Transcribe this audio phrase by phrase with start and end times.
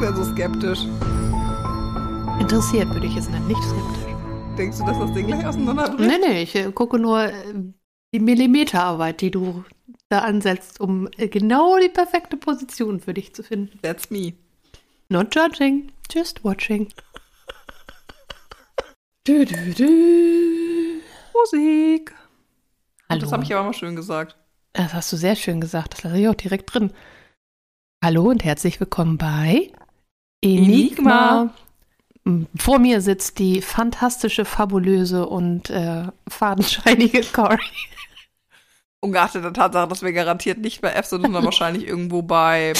[0.00, 0.80] du denn so skeptisch?
[2.40, 4.14] Interessiert würde ich es nennen, nicht skeptisch.
[4.56, 6.08] Denkst du, dass das Ding gleich auseinanderbricht?
[6.08, 7.32] Nee, nee, ich äh, gucke nur äh,
[8.14, 9.64] die Millimeterarbeit, die du
[10.08, 13.80] da ansetzt, um äh, genau die perfekte Position für dich zu finden.
[13.82, 14.34] That's me.
[15.08, 16.88] Not judging, just watching.
[19.24, 21.02] Du, du, du.
[21.34, 22.14] Musik.
[23.10, 23.20] Hallo.
[23.20, 24.38] Das habe ich aber mal schön gesagt.
[24.72, 25.92] Das hast du sehr schön gesagt.
[25.92, 26.94] Das lasse ich auch direkt drin.
[28.02, 29.70] Hallo und herzlich willkommen bei
[30.42, 31.52] Enigma.
[32.56, 37.58] Vor mir sitzt die fantastische, fabulöse und äh, fadenscheinige Cory.
[39.00, 42.74] Ungeachtet der Tatsache, dass wir garantiert nicht bei F sind, sondern wahrscheinlich irgendwo bei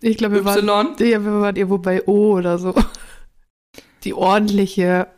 [0.00, 0.96] Ich glaube, wir waren, Y.
[1.06, 2.74] ja, wir waren irgendwo bei O oder so.
[4.04, 5.08] Die ordentliche,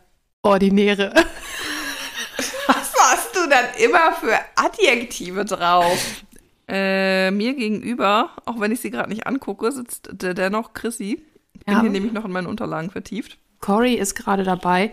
[0.41, 1.13] ordinäre.
[2.67, 6.23] Was hast du dann immer für Adjektive drauf?
[6.67, 11.23] Äh, mir gegenüber, auch wenn ich sie gerade nicht angucke, sitzt dennoch Chrissy.
[11.67, 11.81] Ich bin Ja.
[11.81, 13.37] hier nämlich noch in meinen Unterlagen vertieft.
[13.59, 14.91] Cory ist gerade dabei,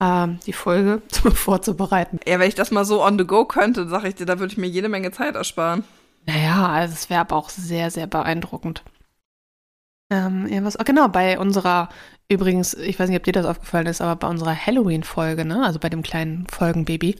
[0.00, 1.02] ähm, die Folge
[1.34, 2.18] vorzubereiten.
[2.26, 4.52] Ja, wenn ich das mal so on the go könnte, sag ich dir, da würde
[4.52, 5.84] ich mir jede Menge Zeit ersparen.
[6.26, 8.82] Naja, also es wäre aber auch sehr, sehr beeindruckend.
[10.10, 11.88] Ähm, ja, was, ah, genau, bei unserer,
[12.28, 15.78] übrigens, ich weiß nicht, ob dir das aufgefallen ist, aber bei unserer Halloween-Folge, ne, also
[15.78, 17.16] bei dem kleinen Folgenbaby,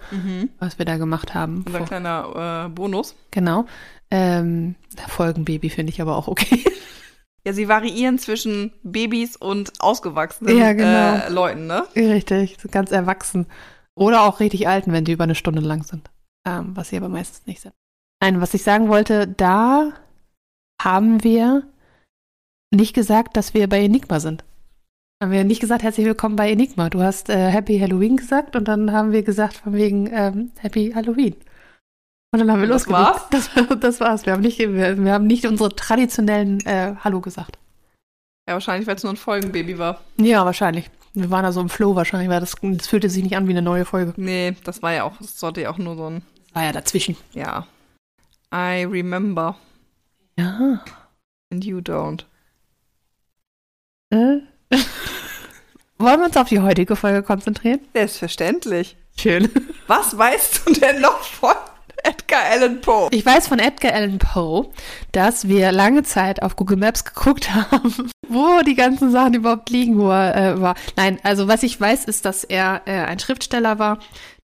[0.61, 1.63] was wir da gemacht haben.
[1.67, 3.15] Unser vor- kleiner äh, Bonus.
[3.31, 3.67] genau.
[4.11, 4.77] Ähm,
[5.09, 6.63] Folgenbaby finde ich aber auch okay.
[7.47, 11.17] Ja, sie variieren zwischen Babys und ausgewachsenen Ja, genau.
[11.17, 11.85] äh, Leuten, ne?
[11.95, 13.47] richtig, ganz erwachsen.
[13.95, 16.11] Oder auch richtig alten, wenn die über eine Stunde lang sind.
[16.47, 17.75] Ähm, was sie aber meistens nicht sind.
[18.23, 19.93] Nein, was ich sagen wollte, da
[20.83, 21.65] haben wir
[22.75, 24.45] nicht gesagt, dass wir bei Enigma sind.
[25.23, 26.91] Haben wir nicht gesagt, herzlich willkommen bei Enigma.
[26.91, 30.93] Du hast äh, Happy Halloween gesagt und dann haben wir gesagt, von wegen ähm, Happy
[30.95, 31.37] Halloween.
[32.35, 33.05] Und dann haben wir Das losgelegt.
[33.05, 33.23] war's?
[33.31, 33.51] Das,
[33.81, 34.27] das war's.
[34.27, 37.59] Wir haben nicht, wir, wir haben nicht unsere traditionellen äh, Hallo gesagt.
[38.49, 40.01] Ja, wahrscheinlich, weil es nur ein Folgenbaby war.
[40.17, 40.91] Ja, wahrscheinlich.
[41.15, 43.53] Wir waren da so im Flow wahrscheinlich, weil das, das fühlte sich nicht an wie
[43.53, 44.15] eine neue Folge.
[44.17, 46.23] Nee, das war ja auch, das sollte ja auch nur so ein,
[46.55, 47.17] War ja dazwischen.
[47.35, 47.67] ja.
[48.53, 49.57] I remember
[50.37, 50.83] Ja.
[51.53, 52.25] and you don't.
[54.11, 54.39] Äh.
[55.99, 57.79] Wollen wir uns auf die heutige Folge konzentrieren?
[57.95, 58.97] Selbstverständlich.
[59.17, 59.49] Schön.
[59.87, 61.55] Was weißt du denn noch von
[62.05, 63.09] Edgar Allan Poe?
[63.11, 64.67] Ich weiß von Edgar Allan Poe,
[65.13, 69.99] dass wir lange Zeit auf Google Maps geguckt haben, wo die ganzen Sachen überhaupt liegen,
[69.99, 70.75] wo er äh, war.
[70.97, 73.99] Nein, also was ich weiß, ist, dass er äh, ein Schriftsteller war.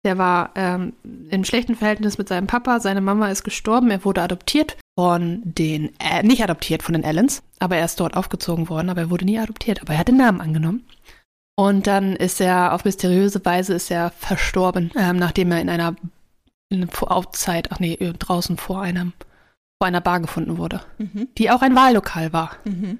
[0.05, 0.95] Der war ähm,
[1.31, 2.81] im schlechten Verhältnis mit seinem Papa.
[2.81, 3.91] Seine Mama ist gestorben.
[3.91, 8.17] Er wurde adoptiert von den, äh, nicht adoptiert von den Allens, aber er ist dort
[8.17, 9.83] aufgezogen worden, aber er wurde nie adoptiert.
[9.83, 10.87] Aber er hat den Namen angenommen.
[11.57, 15.95] Und dann ist er auf mysteriöse Weise ist er verstorben, ähm, nachdem er in einer
[16.71, 19.13] in Outside, ach nee, äh, draußen vor einem
[19.83, 21.29] vor einer Bar gefunden wurde, Mhm.
[21.39, 22.51] die auch ein Wahllokal war.
[22.65, 22.99] Mhm.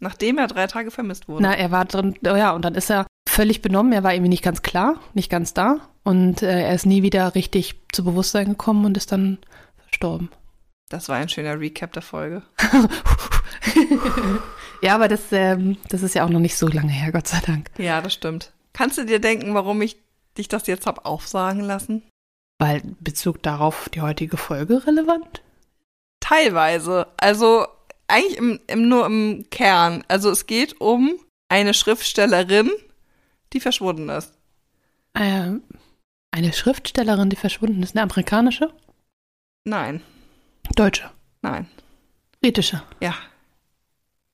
[0.00, 1.42] Nachdem er drei Tage vermisst wurde.
[1.42, 3.92] Na, er war drin, oh ja, und dann ist er völlig benommen.
[3.92, 5.76] Er war irgendwie nicht ganz klar, nicht ganz da.
[6.02, 9.38] Und äh, er ist nie wieder richtig zu Bewusstsein gekommen und ist dann
[9.78, 10.30] verstorben.
[10.88, 12.42] Das war ein schöner Recap der Folge.
[14.82, 17.40] ja, aber das, ähm, das ist ja auch noch nicht so lange her, Gott sei
[17.44, 17.70] Dank.
[17.78, 18.52] Ja, das stimmt.
[18.72, 19.96] Kannst du dir denken, warum ich
[20.36, 22.02] dich das jetzt hab aufsagen lassen?
[22.58, 25.42] Weil Bezug darauf die heutige Folge relevant?
[26.20, 27.06] Teilweise.
[27.16, 27.66] Also
[28.08, 30.04] eigentlich im, im, nur im Kern.
[30.08, 31.12] Also es geht um
[31.48, 32.70] eine Schriftstellerin,
[33.52, 34.32] die verschwunden ist.
[35.14, 35.62] Ähm,
[36.30, 38.72] eine Schriftstellerin, die verschwunden ist, eine amerikanische?
[39.64, 40.02] Nein,
[40.74, 41.10] Deutsche?
[41.42, 41.68] nein.
[42.40, 42.82] Britische?
[43.00, 43.14] Ja,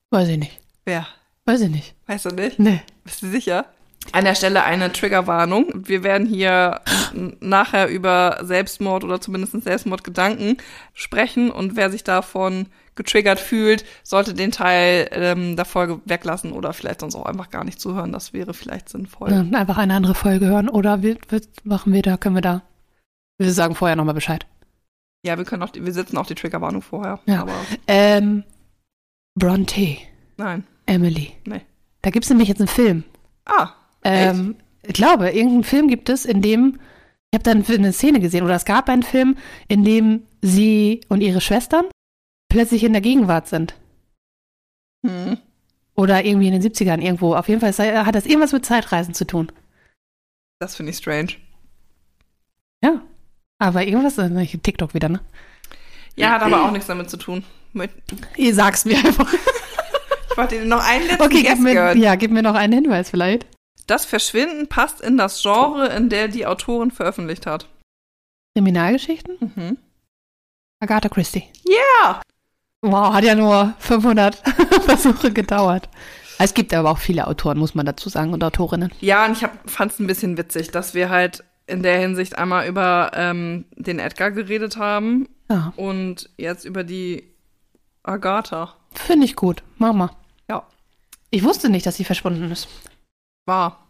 [0.09, 0.59] Weiß ich nicht.
[0.83, 1.07] wer?
[1.45, 1.95] Weiß ich nicht.
[2.07, 2.59] Weißt du nicht?
[2.59, 2.81] Nee.
[3.05, 3.65] Bist du sicher?
[4.13, 5.67] An der Stelle eine Triggerwarnung.
[5.73, 6.81] Wir werden hier
[7.39, 10.57] nachher über Selbstmord oder zumindest Selbstmordgedanken
[10.93, 16.73] sprechen und wer sich davon getriggert fühlt, sollte den Teil ähm, der Folge weglassen oder
[16.73, 18.11] vielleicht sonst auch einfach gar nicht zuhören.
[18.11, 19.31] Das wäre vielleicht sinnvoll.
[19.31, 22.63] Ja, einfach eine andere Folge hören oder wir, wir machen wir da, können wir da.
[23.37, 24.45] Wir sagen vorher nochmal Bescheid.
[25.25, 27.19] Ja, wir können auch, die, wir setzen auch die Triggerwarnung vorher.
[27.27, 27.41] Ja.
[27.41, 27.53] Aber
[27.87, 28.43] Ähm,
[29.35, 29.97] Bronte,
[30.37, 30.65] nein.
[30.85, 31.31] Emily.
[31.45, 31.61] Nee.
[32.01, 33.03] Da gibt es nämlich jetzt einen Film.
[33.45, 33.69] Ah,
[34.03, 36.79] Ähm, ich glaube, irgendeinen Film gibt es, in dem,
[37.31, 39.37] ich habe dann eine Szene gesehen, oder es gab einen Film,
[39.67, 41.85] in dem sie und ihre Schwestern
[42.49, 43.75] plötzlich in der Gegenwart sind.
[45.05, 45.37] hm.
[45.93, 47.35] Oder irgendwie in den 70ern irgendwo.
[47.35, 49.51] Auf jeden Fall hat das irgendwas mit Zeitreisen zu tun.
[50.59, 51.33] das finde ich strange.
[52.83, 53.01] Ja.
[53.59, 54.15] Aber irgendwas,
[54.63, 55.19] TikTok wieder, ne?
[56.15, 57.43] Ja, hat aber auch nichts damit zu tun.
[57.73, 57.91] Mit,
[58.35, 59.31] Ihr sag's mir einfach.
[60.31, 63.09] ich wollte dir noch einen letzten Okay, gib mir, ja, gib mir noch einen Hinweis
[63.09, 63.45] vielleicht.
[63.87, 67.67] Das Verschwinden passt in das Genre, in der die Autorin veröffentlicht hat.
[68.55, 69.37] Kriminalgeschichten?
[69.55, 69.77] Mhm.
[70.79, 71.43] Agatha Christie.
[71.65, 72.21] Ja!
[72.81, 74.35] Wow, hat ja nur 500
[74.85, 75.89] Versuche gedauert.
[76.39, 78.91] Es gibt aber auch viele Autoren, muss man dazu sagen, und Autorinnen.
[78.99, 82.67] Ja, und ich fand es ein bisschen witzig, dass wir halt in der Hinsicht einmal
[82.67, 85.71] über ähm, den Edgar geredet haben Ja.
[85.75, 87.31] und jetzt über die
[88.01, 88.75] Agatha.
[88.93, 89.61] Finde ich gut.
[89.77, 90.09] Mach mal.
[90.49, 90.63] Ja,
[91.29, 92.67] Ich wusste nicht, dass sie verschwunden ist.
[93.45, 93.87] War.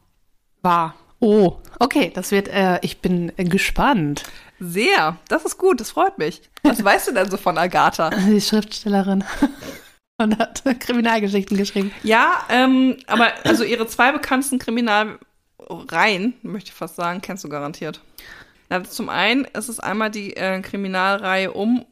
[0.61, 0.95] War.
[1.19, 4.23] Oh, okay, das wird, äh, ich bin äh, gespannt.
[4.59, 5.17] Sehr.
[5.27, 6.41] Das ist gut, das freut mich.
[6.63, 8.09] Was weißt du denn so von Agatha?
[8.09, 9.23] Ist Schriftstellerin
[10.17, 11.91] und hat Kriminalgeschichten geschrieben.
[12.03, 18.01] Ja, ähm, aber also ihre zwei bekanntesten Kriminalreihen, möchte ich fast sagen, kennst du garantiert.
[18.69, 21.85] Na, zum einen ist es einmal die äh, Kriminalreihe um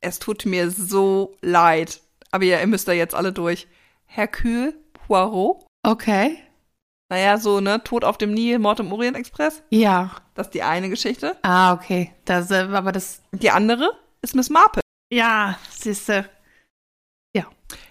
[0.00, 2.00] Es tut mir so leid,
[2.30, 3.66] aber ihr, ihr müsst da jetzt alle durch.
[4.06, 5.66] Hercule Poirot.
[5.82, 6.38] Okay.
[7.10, 9.62] Naja, so, ne, Tod auf dem Nil, Mord im Orient Express.
[9.70, 10.12] Ja.
[10.34, 11.36] Das ist die eine Geschichte.
[11.42, 12.12] Ah, okay.
[12.24, 13.20] Das, äh, aber das.
[13.32, 13.90] Die andere
[14.22, 14.80] ist Miss Marple.
[15.12, 16.30] Ja, siehste.
[17.34, 17.46] Ja.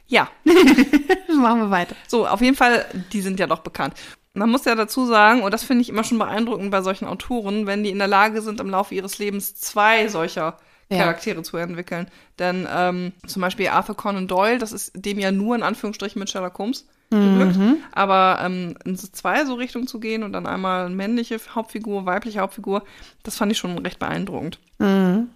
[0.08, 0.30] Ja,
[1.36, 1.96] Machen wir weiter.
[2.08, 3.94] So, auf jeden Fall, die sind ja doch bekannt.
[4.34, 7.68] Man muss ja dazu sagen, und das finde ich immer schon beeindruckend bei solchen Autoren,
[7.68, 10.58] wenn die in der Lage sind, im Laufe ihres Lebens zwei solcher
[10.90, 11.00] Ja.
[11.00, 12.10] Charaktere zu entwickeln.
[12.40, 16.30] Denn ähm, zum Beispiel Arthur Conan Doyle, das ist dem ja nur in Anführungsstrichen mit
[16.30, 17.58] Sherlock Holmes geglückt.
[17.92, 22.84] Aber ähm, in zwei so Richtungen zu gehen und dann einmal männliche Hauptfigur, weibliche Hauptfigur,
[23.24, 24.60] das fand ich schon recht beeindruckend.
[24.78, 25.30] Mhm.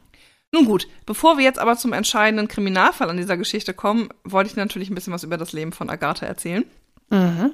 [0.52, 4.56] Nun gut, bevor wir jetzt aber zum entscheidenden Kriminalfall an dieser Geschichte kommen, wollte ich
[4.56, 6.64] natürlich ein bisschen was über das Leben von Agatha erzählen.
[7.10, 7.54] Mhm.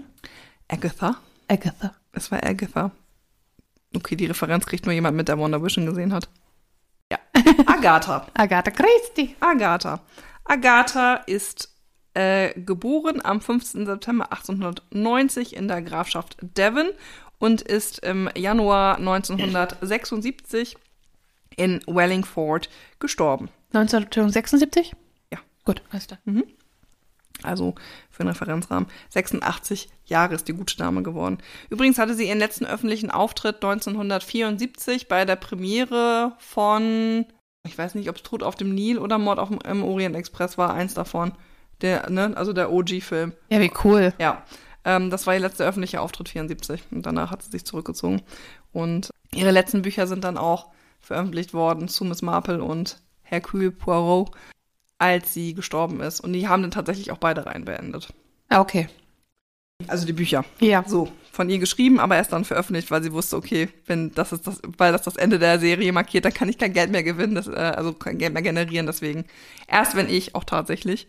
[0.67, 1.15] Agatha.
[1.47, 1.95] Agatha.
[2.11, 2.91] Es war Agatha.
[3.95, 6.27] Okay, die Referenz kriegt nur jemand mit, der Wonder Vision gesehen hat.
[7.09, 7.19] Ja.
[7.65, 8.27] Agatha.
[8.33, 9.35] Agatha Christie.
[9.39, 10.01] Agatha.
[10.43, 11.69] Agatha ist
[12.13, 13.85] äh, geboren am 15.
[13.85, 16.89] September 1890 in der Grafschaft Devon
[17.39, 20.77] und ist im Januar 1976
[21.55, 22.69] in Wellingford
[22.99, 23.49] gestorben.
[23.73, 24.95] 1976?
[25.31, 25.39] Ja.
[25.65, 26.19] Gut, alles klar.
[27.43, 27.75] Also
[28.09, 28.89] für einen Referenzrahmen.
[29.09, 31.37] 86 Jahre ist die gute Dame geworden.
[31.69, 37.25] Übrigens hatte sie ihren letzten öffentlichen Auftritt 1974 bei der Premiere von,
[37.65, 40.15] ich weiß nicht, ob es Tod auf dem Nil oder Mord auf dem im Orient
[40.15, 41.33] Express war, eins davon.
[41.81, 43.33] Der, ne, also der OG-Film.
[43.49, 44.13] Ja, wie cool.
[44.19, 44.43] Ja.
[44.85, 48.21] Ähm, das war ihr letzter öffentlicher Auftritt 74 und danach hat sie sich zurückgezogen.
[48.71, 50.67] Und ihre letzten Bücher sind dann auch
[50.99, 54.31] veröffentlicht worden zu Miss Marple und Hercule Poirot,
[54.97, 56.19] als sie gestorben ist.
[56.19, 58.13] Und die haben dann tatsächlich auch beide Reihen beendet.
[58.49, 58.87] Ah, okay.
[59.87, 60.43] Also die Bücher.
[60.59, 60.83] Ja.
[60.85, 64.45] So, von ihr geschrieben, aber erst dann veröffentlicht, weil sie wusste, okay, wenn das ist
[64.45, 67.35] das, weil das das Ende der Serie markiert, dann kann ich kein Geld mehr gewinnen,
[67.35, 68.87] das, äh, also kein Geld mehr generieren.
[68.87, 69.25] Deswegen
[69.67, 71.07] erst wenn ich auch tatsächlich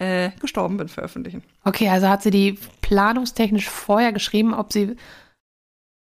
[0.00, 1.42] äh, gestorben bin, veröffentlichen.
[1.64, 4.96] Okay, also hat sie die planungstechnisch vorher geschrieben, ob sie.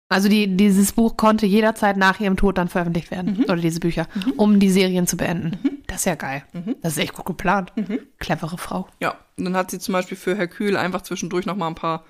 [0.09, 3.45] Also die, dieses Buch konnte jederzeit nach ihrem Tod dann veröffentlicht werden.
[3.45, 5.83] Oder diese Bücher, um die Serien zu beenden.
[5.87, 6.45] Das ist ja geil.
[6.83, 7.73] Das ist echt gut geplant.
[8.19, 8.87] Clevere Frau.
[9.01, 12.05] Ja, und dann hat sie zum Beispiel für Hercule einfach zwischendurch noch mal ein paar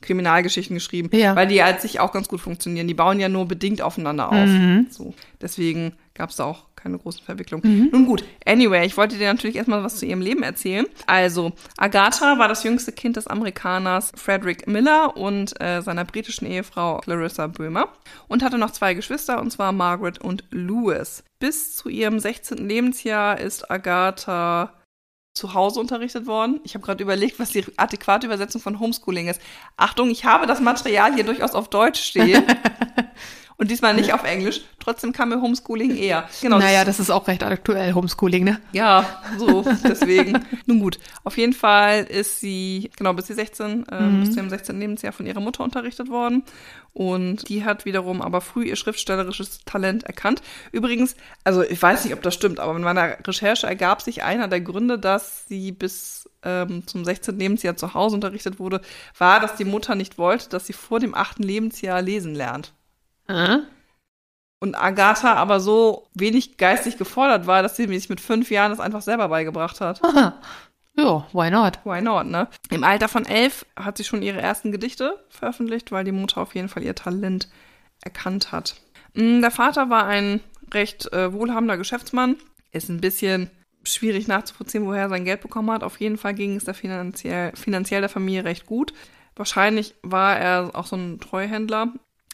[0.00, 1.34] Kriminalgeschichten geschrieben, Ja.
[1.36, 2.86] weil die als sich auch ganz gut funktionieren.
[2.88, 4.48] Die bauen ja nur bedingt aufeinander auf.
[4.90, 7.88] So, deswegen gab es da auch keine großen Verwicklungen.
[7.90, 10.86] Nun gut, anyway, ich wollte dir natürlich erstmal was zu ihrem Leben erzählen.
[11.06, 16.98] Also, Agatha war das jüngste Kind des Amerikaners Frederick Miller und äh, seiner britischen Ehefrau
[16.98, 17.88] Clarissa Böhmer
[18.28, 21.24] und hatte noch zwei Geschwister, und zwar Margaret und Louis.
[21.40, 22.68] Bis zu ihrem 16.
[22.68, 24.72] Lebensjahr ist Agatha
[25.38, 26.60] zu Hause unterrichtet worden.
[26.64, 29.40] Ich habe gerade überlegt, was die adäquate Übersetzung von Homeschooling ist.
[29.76, 32.44] Achtung, ich habe das Material hier durchaus auf Deutsch stehen.
[33.60, 34.60] Und diesmal nicht auf Englisch.
[34.78, 36.28] Trotzdem kam mir Homeschooling eher.
[36.40, 36.58] Genau.
[36.58, 38.60] Naja, das ist auch recht aktuell, Homeschooling, ne?
[38.70, 40.46] Ja, so, deswegen.
[40.66, 44.48] Nun gut, auf jeden Fall ist sie, genau, bis sie 16, äh, bis zu ihrem
[44.48, 44.78] 16.
[44.78, 46.44] Lebensjahr von ihrer Mutter unterrichtet worden.
[46.92, 50.40] Und die hat wiederum aber früh ihr schriftstellerisches Talent erkannt.
[50.70, 54.46] Übrigens, also ich weiß nicht, ob das stimmt, aber in meiner Recherche ergab sich einer
[54.46, 57.36] der Gründe, dass sie bis ähm, zum 16.
[57.36, 58.82] Lebensjahr zu Hause unterrichtet wurde,
[59.18, 61.40] war, dass die Mutter nicht wollte, dass sie vor dem 8.
[61.40, 62.72] Lebensjahr lesen lernt.
[63.28, 63.60] Ah.
[64.60, 68.80] Und Agatha aber so wenig geistig gefordert war, dass sie sich mit fünf Jahren das
[68.80, 70.02] einfach selber beigebracht hat.
[70.02, 70.40] Aha.
[70.96, 71.78] Ja, why not?
[71.84, 72.48] Why not, ne?
[72.70, 76.56] Im Alter von elf hat sie schon ihre ersten Gedichte veröffentlicht, weil die Mutter auf
[76.56, 77.48] jeden Fall ihr Talent
[78.02, 78.74] erkannt hat.
[79.14, 80.40] Mm, Der Vater war ein
[80.74, 82.34] recht äh, wohlhabender Geschäftsmann.
[82.72, 83.48] Ist ein bisschen
[83.84, 85.84] schwierig nachzuvollziehen, woher er sein Geld bekommen hat.
[85.84, 88.92] Auf jeden Fall ging es der finanziell, finanziell der Familie recht gut.
[89.36, 91.92] Wahrscheinlich war er auch so ein Treuhändler,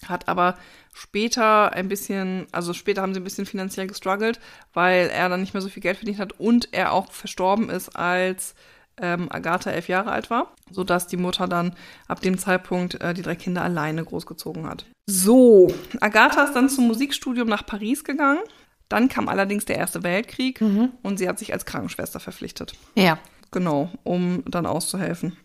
[0.08, 0.56] hat aber
[0.94, 4.40] später ein bisschen, also später haben sie ein bisschen finanziell gestruggelt,
[4.72, 7.94] weil er dann nicht mehr so viel Geld verdient hat und er auch verstorben ist,
[7.96, 8.54] als
[8.96, 11.74] ähm, Agatha elf Jahre alt war, sodass die Mutter dann
[12.06, 14.86] ab dem Zeitpunkt äh, die drei Kinder alleine großgezogen hat.
[15.06, 15.68] So,
[16.00, 18.40] Agatha ist dann zum Musikstudium nach Paris gegangen.
[18.88, 20.60] Dann kam allerdings der Erste Weltkrieg
[21.02, 22.74] und sie hat sich als Krankenschwester verpflichtet.
[22.94, 23.18] Ja.
[23.50, 25.36] Genau, um dann auszuhelfen.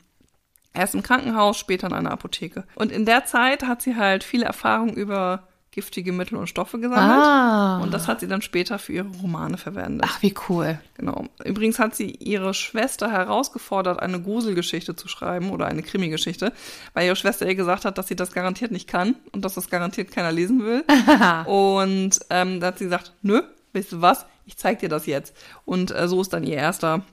[0.73, 2.63] Erst im Krankenhaus, später in einer Apotheke.
[2.75, 7.25] Und in der Zeit hat sie halt viele Erfahrungen über giftige Mittel und Stoffe gesammelt.
[7.25, 7.79] Ah.
[7.81, 10.07] Und das hat sie dann später für ihre Romane verwendet.
[10.07, 10.79] Ach, wie cool.
[10.95, 11.25] Genau.
[11.43, 16.53] Übrigens hat sie ihre Schwester herausgefordert, eine Gruselgeschichte zu schreiben oder eine Krimi-Geschichte,
[16.93, 19.69] weil ihre Schwester ihr gesagt hat, dass sie das garantiert nicht kann und dass das
[19.69, 20.83] garantiert keiner lesen will.
[21.45, 23.41] und ähm, da hat sie gesagt, nö,
[23.73, 25.35] weißt du was, ich zeig dir das jetzt.
[25.65, 27.03] Und äh, so ist dann ihr erster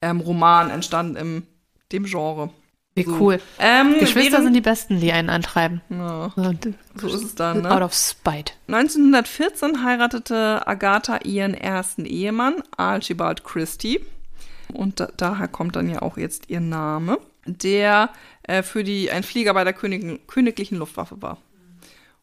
[0.00, 1.42] ähm, Roman entstanden im
[1.92, 2.50] dem Genre.
[2.96, 3.40] Wie cool.
[3.58, 5.80] Ähm, Geschwister sind die Besten, die einen antreiben.
[5.90, 6.32] ja,
[6.94, 7.84] So, ist es dann, Out ne?
[7.84, 8.52] of spite.
[8.68, 14.00] 1914 heiratete Agatha ihren ersten Ehemann, Archibald Christie.
[14.72, 18.10] Und da, daher kommt dann ja auch jetzt ihr Name, der
[18.44, 21.38] äh, für die ein Flieger bei der Königin, königlichen Luftwaffe war.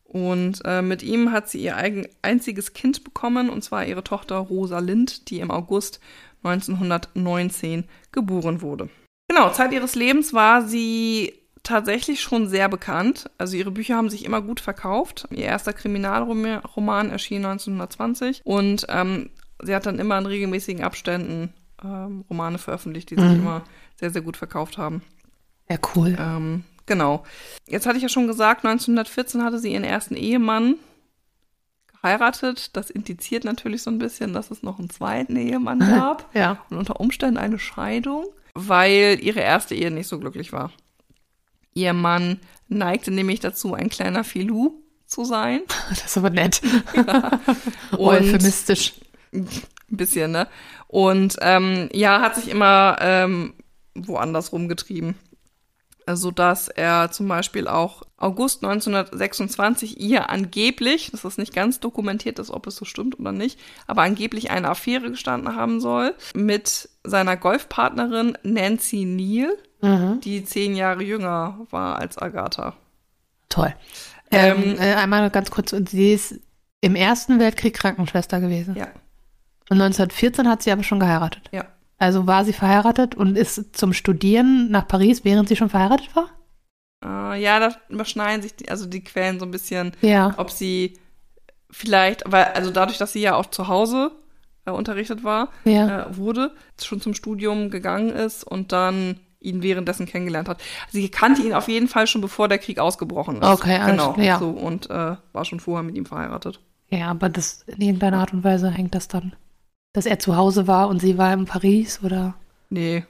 [0.06, 4.38] Und äh, mit ihm hat sie ihr eigen, einziges Kind bekommen, und zwar ihre Tochter
[4.38, 6.00] Rosa Lind, die im August
[6.44, 8.90] 1919 geboren wurde.
[9.34, 11.34] Genau, Zeit ihres Lebens war sie
[11.64, 13.30] tatsächlich schon sehr bekannt.
[13.38, 15.26] Also ihre Bücher haben sich immer gut verkauft.
[15.32, 19.30] Ihr erster Kriminalroman erschien 1920 und ähm,
[19.64, 23.40] sie hat dann immer in regelmäßigen Abständen ähm, Romane veröffentlicht, die sich Mhm.
[23.40, 23.62] immer
[23.98, 25.02] sehr, sehr gut verkauft haben.
[25.70, 26.18] Ja, cool.
[26.20, 27.24] Ähm, genau.
[27.68, 30.76] Jetzt hatte ich ja schon gesagt, 1914 hatte sie ihren ersten Ehemann
[32.02, 32.76] geheiratet.
[32.76, 36.58] Das indiziert natürlich so ein bisschen, dass es noch einen zweiten Ehemann gab Ja.
[36.70, 40.72] und unter Umständen eine Scheidung, weil ihre erste Ehe nicht so glücklich war.
[41.74, 45.62] Ihr Mann neigte nämlich dazu, ein kleiner Filou zu sein.
[45.90, 46.62] Das ist aber nett.
[47.92, 48.94] Und Euphemistisch.
[49.34, 49.48] ein
[49.90, 50.48] bisschen, ne?
[50.88, 53.54] Und ähm, ja, hat sich immer ähm,
[53.94, 55.16] woanders rumgetrieben.
[56.12, 62.38] Also, dass er zum Beispiel auch August 1926 ihr angeblich, das ist nicht ganz dokumentiert
[62.38, 66.90] ist, ob es so stimmt oder nicht, aber angeblich eine Affäre gestanden haben soll mit
[67.06, 70.20] seiner Golfpartnerin Nancy Neal, Mhm.
[70.20, 72.76] die zehn Jahre jünger war als Agatha.
[73.48, 73.74] Toll.
[74.32, 76.36] Ähm, Ähm, äh, einmal ganz kurz, und sie ist
[76.82, 78.76] im Ersten Weltkrieg Krankenschwester gewesen.
[78.76, 78.88] Ja.
[79.70, 81.50] Und 1914 hat sie aber schon geheiratet.
[81.54, 81.64] Ja.
[82.02, 86.30] Also war sie verheiratet und ist zum Studieren nach Paris, während sie schon verheiratet war?
[87.06, 89.92] Äh, ja, da überschneiden sich die, also die Quellen so ein bisschen.
[90.02, 90.34] Ja.
[90.38, 90.98] ob sie
[91.70, 94.12] vielleicht, weil, also dadurch, dass sie ja auch zu Hause
[94.66, 96.08] äh, unterrichtet war, Ja.
[96.08, 100.60] äh, wurde, schon zum Studium gegangen ist und dann ihn währenddessen kennengelernt hat.
[100.90, 103.48] Sie kannte ihn auf jeden Fall schon bevor der Krieg ausgebrochen ist.
[103.48, 104.16] Okay, alles genau.
[104.18, 104.40] ja.
[104.40, 106.60] So, und äh, war schon vorher mit ihm verheiratet.
[106.90, 109.34] Ja, aber das in irgendeiner Art und Weise hängt das dann.
[109.94, 112.34] Dass er zu Hause war und sie war in Paris oder?
[112.70, 113.04] Nee,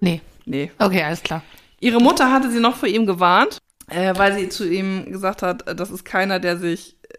[0.00, 0.20] Nee.
[0.44, 0.70] nee.
[0.78, 1.42] Okay, alles klar.
[1.80, 5.66] Ihre Mutter hatte sie noch vor ihm gewarnt, äh, weil sie zu ihm gesagt hat,
[5.68, 7.16] äh, das ist keiner, der sich äh,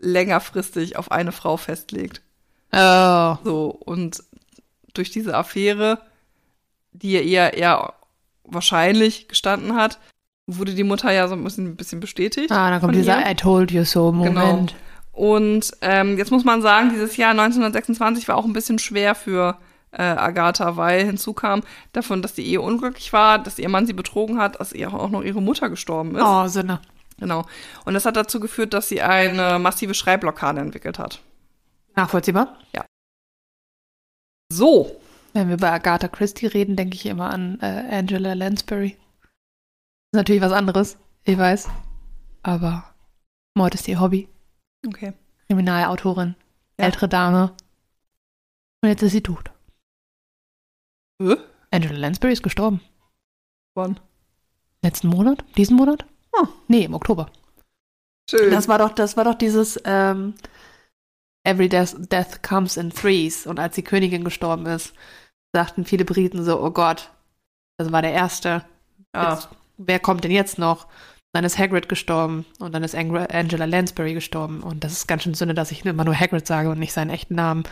[0.00, 2.22] längerfristig auf eine Frau festlegt.
[2.72, 3.36] Oh.
[3.44, 4.22] So, und
[4.94, 6.00] durch diese Affäre,
[6.92, 7.94] die ja eher, eher
[8.44, 9.98] wahrscheinlich gestanden hat,
[10.46, 12.50] wurde die Mutter ja so ein bisschen, ein bisschen bestätigt.
[12.50, 13.30] Ah, dann kommt dieser ihr.
[13.30, 14.74] I told you so Moment.
[15.18, 19.58] Und ähm, jetzt muss man sagen, dieses Jahr 1926 war auch ein bisschen schwer für
[19.90, 23.94] äh, Agatha, weil hinzu kam davon, dass die Ehe unglücklich war, dass ihr Mann sie
[23.94, 26.22] betrogen hat, dass ihr auch noch ihre Mutter gestorben ist.
[26.24, 26.80] Oh, Sinne.
[27.18, 27.46] Genau.
[27.84, 31.20] Und das hat dazu geführt, dass sie eine massive Schreibblockade entwickelt hat.
[31.96, 32.56] Nachvollziehbar.
[34.52, 35.00] So,
[35.32, 38.90] Wenn wir bei Agatha Christie reden, denke ich immer an äh, Angela Lansbury.
[38.92, 41.68] Ist natürlich was anderes, ich weiß.
[42.44, 42.84] Aber
[43.56, 44.28] Mord ist ihr Hobby.
[44.86, 45.12] Okay.
[45.46, 46.34] Kriminalautorin,
[46.78, 46.86] Ja.
[46.86, 47.54] ältere Dame.
[48.82, 49.50] Und jetzt ist sie tot.
[51.20, 51.36] Äh?
[51.70, 52.80] Angela Lansbury ist gestorben.
[53.74, 53.98] Wann?
[54.82, 55.44] Letzten Monat?
[55.56, 56.04] Diesen Monat?
[56.32, 56.46] Oh.
[56.68, 57.30] Nee, im Oktober.
[58.30, 58.50] Schön.
[58.50, 60.34] Das war doch, das war doch dieses ähm,
[61.44, 63.46] Every death, death comes in threes.
[63.46, 64.92] Und als die Königin gestorben ist,
[65.54, 67.10] sagten viele Briten so, oh Gott,
[67.78, 68.64] das war der erste.
[69.12, 70.86] ah, Jetzt, wer kommt denn jetzt noch?
[71.38, 74.60] Dann ist Hagrid gestorben und dann ist Ang Angela Lansbury gestorben.
[74.60, 77.10] Und das ist ganz schön Sünde, dass ich immer nur Hagrid sage und nicht seinen
[77.10, 77.62] echten Namen,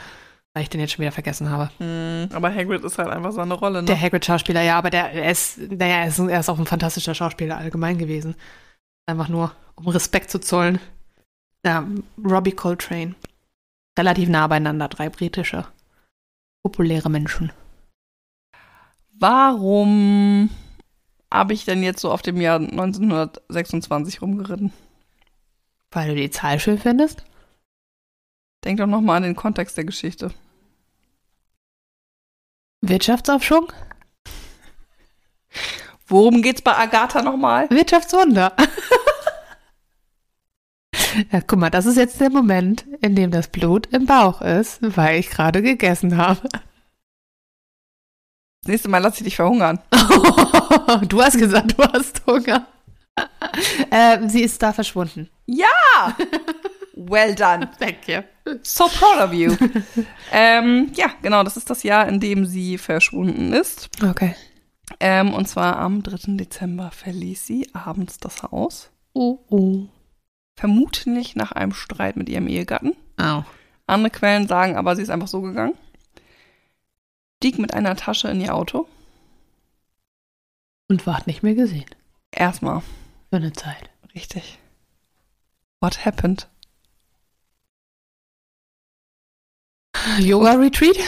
[0.54, 1.68] weil ich den jetzt schon wieder vergessen habe.
[1.78, 3.86] hm, aber Hagrid ist halt einfach seine Rolle, ne?
[3.86, 7.16] Der Hagrid-Schauspieler, ja, aber der er ist, naja, er ist, er ist auch ein fantastischer
[7.16, 8.36] Schauspieler allgemein gewesen.
[9.06, 10.78] Einfach nur, um Respekt zu zollen.
[11.64, 11.84] Ja,
[12.24, 13.16] Robbie Coltrane.
[13.98, 15.66] Relativ nah beieinander, drei britische
[16.62, 17.50] populäre Menschen.
[19.18, 20.50] Warum
[21.36, 24.72] habe ich denn jetzt so auf dem Jahr 1926 rumgeritten?
[25.90, 27.24] Weil du die Zahl schön findest?
[28.64, 30.32] Denk doch noch mal an den Kontext der Geschichte.
[32.80, 33.72] Wirtschaftsaufschwung?
[36.06, 37.68] Worum geht's bei Agatha nochmal?
[37.70, 38.52] Wirtschaftswunder.
[41.32, 44.78] ja, guck mal, das ist jetzt der Moment, in dem das Blut im Bauch ist,
[44.96, 46.48] weil ich gerade gegessen habe.
[48.66, 49.78] Das nächste Mal lasse ich dich verhungern.
[51.08, 52.66] du hast gesagt, du hast Hunger.
[53.90, 55.30] äh, sie ist da verschwunden.
[55.46, 55.66] Ja!
[56.96, 57.70] Well done.
[57.78, 58.22] Thank you.
[58.62, 59.56] So proud of you.
[60.32, 63.88] ähm, ja, genau, das ist das Jahr, in dem sie verschwunden ist.
[64.02, 64.34] Okay.
[64.98, 66.36] Ähm, und zwar am 3.
[66.36, 68.90] Dezember verließ sie abends das Haus.
[69.12, 69.84] Oh, oh.
[70.56, 72.96] Vermutlich nach einem Streit mit ihrem Ehegatten.
[73.16, 73.44] Au.
[73.86, 75.74] Andere Quellen sagen aber, sie ist einfach so gegangen.
[77.46, 78.88] Stieg mit einer Tasche in ihr Auto.
[80.88, 81.86] Und ward nicht mehr gesehen.
[82.32, 82.82] Erstmal.
[83.30, 83.88] Für eine Zeit.
[84.16, 84.58] Richtig.
[85.80, 86.48] What happened?
[90.18, 90.96] Yoga Retreat?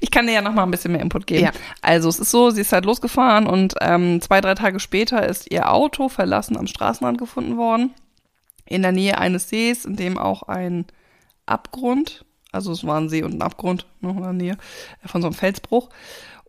[0.00, 1.44] Ich kann dir ja noch mal ein bisschen mehr Input geben.
[1.44, 1.52] Ja.
[1.82, 5.52] Also es ist so, sie ist halt losgefahren und ähm, zwei, drei Tage später ist
[5.52, 7.94] ihr Auto verlassen am Straßenrand gefunden worden.
[8.66, 10.86] In der Nähe eines Sees, in dem auch ein
[11.46, 14.58] Abgrund, also es war ein See und ein Abgrund ne, in der Nähe
[15.02, 15.88] äh, von so einem Felsbruch.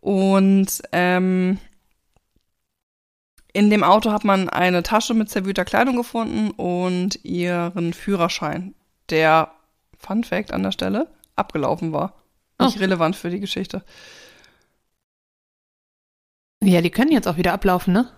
[0.01, 1.57] Und ähm,
[3.53, 8.75] in dem Auto hat man eine Tasche mit zerwühlter Kleidung gefunden und ihren Führerschein,
[9.09, 9.51] der,
[9.97, 12.13] Fun Fact an der Stelle, abgelaufen war.
[12.59, 12.79] Nicht Oh.
[12.79, 13.83] relevant für die Geschichte.
[16.63, 18.09] Ja, die können jetzt auch wieder ablaufen, ne?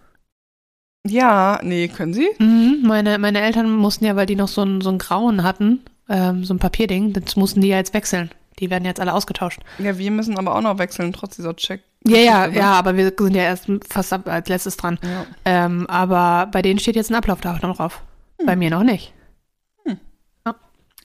[1.07, 2.27] Ja, nee, können sie?
[2.39, 5.81] Mhm, meine, meine Eltern mussten ja, weil die noch so ein, so ein Grauen hatten,
[6.09, 8.31] ähm, so ein Papierding, das mussten die ja jetzt wechseln.
[8.59, 9.59] Die werden jetzt alle ausgetauscht.
[9.79, 11.81] Ja, wir müssen aber auch noch wechseln, trotz dieser Check.
[12.07, 12.55] Ja, ja, ne?
[12.57, 14.97] ja, aber wir sind ja erst fast ab, als letztes dran.
[15.03, 15.25] Ja.
[15.43, 18.01] Ähm, aber bei denen steht jetzt ein Ablaufdatum drauf.
[18.45, 19.13] Bei mir noch nicht.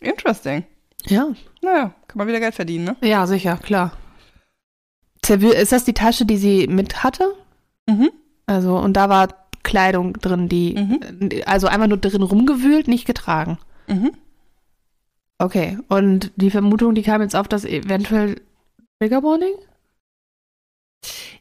[0.00, 0.64] Interesting.
[1.07, 1.28] Ja.
[1.62, 2.97] Naja, kann man wieder Geld verdienen, ne?
[3.02, 3.92] Ja, sicher, klar.
[5.28, 7.35] Ist das die Tasche, die sie mit hatte?
[7.87, 8.11] Mhm.
[8.47, 9.28] Also, und da war
[9.62, 11.42] Kleidung drin, die, Mhm.
[11.47, 13.59] also einfach nur drin rumgewühlt, nicht getragen.
[13.87, 14.12] Mhm.
[15.42, 18.40] Okay, und die Vermutung, die kam jetzt auf, dass eventuell
[19.00, 19.55] Trigger Warning?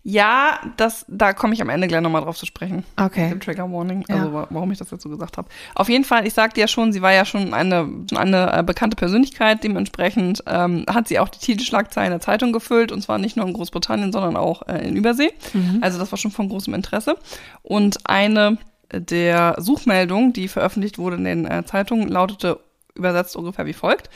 [0.04, 2.86] Ja, das, da komme ich am Ende gleich nochmal drauf zu sprechen.
[2.96, 3.28] Okay.
[3.28, 4.16] Dem Trigger Warning, Ja.
[4.16, 5.50] also wa- warum ich das so gesagt habe.
[5.76, 8.96] Auf jeden Fall, ich sagte ja schon, sie war ja schon eine, eine äh, bekannte
[8.96, 13.46] Persönlichkeit, dementsprechend ähm, hat sie auch die Titelschlagzeilen der Zeitung gefüllt und zwar nicht nur
[13.46, 15.34] in Großbritannien, sondern auch äh, in Übersee.
[15.54, 15.80] Mhm.
[15.82, 17.18] Also das war schon von großem Interesse.
[17.62, 18.58] Und eine
[18.94, 22.62] der Suchmeldungen, die veröffentlicht wurde in den äh, Zeitungen, lautete
[22.96, 24.10] übersetzt ungefähr wie folgt.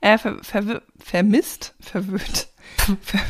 [0.00, 2.48] Äh, ver, ver, vermisst, verwöhnt.
[3.02, 3.20] Ver,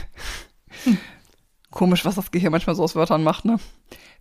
[1.70, 3.58] Komisch, was das Gehirn manchmal so aus Wörtern macht, ne?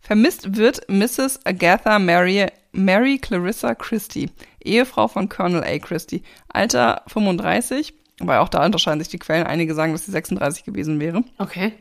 [0.02, 1.46] Vermisst wird Mrs.
[1.46, 4.30] Agatha Mary, Mary Clarissa Christie,
[4.63, 5.78] Ehefrau von Colonel A.
[5.80, 6.24] Christie.
[6.48, 9.48] Alter 35, weil auch da unterscheiden sich die Quellen.
[9.48, 11.74] Einige sagen, dass sie 36 gewesen wäre, Okay.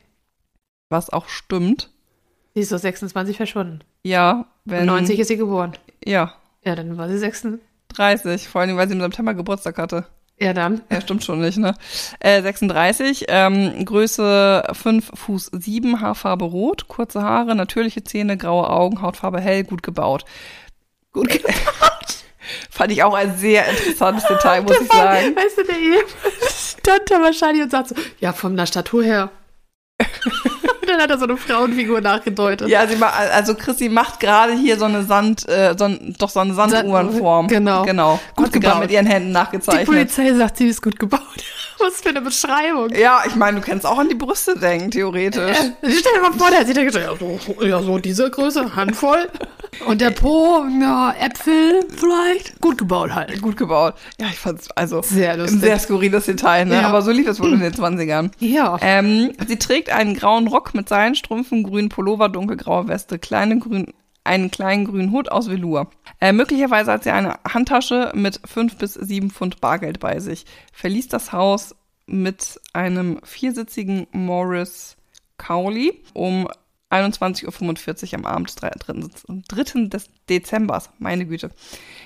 [0.89, 1.91] was auch stimmt.
[2.55, 3.81] Sie ist so 26 verschwunden.
[4.05, 4.81] Ja, wenn.
[4.81, 5.75] Und 90 ist sie geboren.
[6.05, 6.35] Ja,
[6.65, 7.65] Ja, dann war sie 36.
[7.88, 10.07] 30, vor allem, weil sie im September Geburtstag hatte.
[10.40, 10.83] Ja, dann.
[10.90, 11.74] Ja, stimmt schon nicht, ne?
[12.20, 19.03] Äh, 36, ähm, Größe 5 Fuß 7, Haarfarbe rot, kurze Haare, natürliche Zähne, graue Augen,
[19.03, 20.24] Hautfarbe hell, gut gebaut.
[21.12, 21.55] Gut gebaut.
[22.70, 25.35] Fand ich auch ein sehr interessantes Detail, muss ich sagen.
[25.35, 26.05] Weißt du, der Ehemann
[26.48, 29.31] stand da wahrscheinlich und sagt so, ja, von der Statur her.
[30.99, 32.69] Dann hat er so eine Frauenfigur nachgedeutet.
[32.69, 36.29] Ja, sie ma also Chrissy macht gerade hier so eine Sand, äh, so ein, doch
[36.29, 37.47] so eine Sanduhrenform.
[37.47, 37.85] Genau.
[37.85, 38.19] Genau.
[38.35, 38.81] Gut gebaut.
[38.81, 39.87] mit ihren Händen Die nachgezeichnet.
[39.87, 41.21] Polizei sagt, sie ist gut gebaut.
[41.79, 42.91] Was für eine Beschreibung.
[42.91, 45.57] Ja, ich meine, du kannst auch an die Brüste denken, theoretisch.
[45.81, 49.29] Stell dir mal vor, der hat sich ja so, ja, so diese Größe, Handvoll.
[49.87, 52.61] Und der Po, ja, Äpfel vielleicht.
[52.61, 53.41] Gut gebaut halt.
[53.41, 53.95] Gut gebaut.
[54.21, 55.61] Ja, ich fand's also Sehr ein lustig.
[55.61, 56.77] sehr skurriles Detail, ne?
[56.77, 56.89] Ja.
[56.89, 58.31] Aber so lief das wohl in den 20ern.
[58.41, 58.77] Ja.
[58.81, 63.92] Ähm, sie trägt einen grauen Rock mit Seilenstrümpfen, grünen Pullover, dunkelgraue Weste, kleine grün,
[64.24, 65.90] einen kleinen grünen Hut aus Velour.
[66.20, 70.44] Äh, möglicherweise hat sie eine Handtasche mit fünf bis sieben Pfund Bargeld bei sich.
[70.72, 71.74] Verließ das Haus
[72.07, 74.96] mit einem viersitzigen Morris
[75.37, 76.48] Cowley um
[76.90, 78.70] 21.45 Uhr am Abend des 3.
[79.48, 79.88] 3.
[79.88, 80.90] des Dezembers.
[80.98, 81.51] Meine Güte.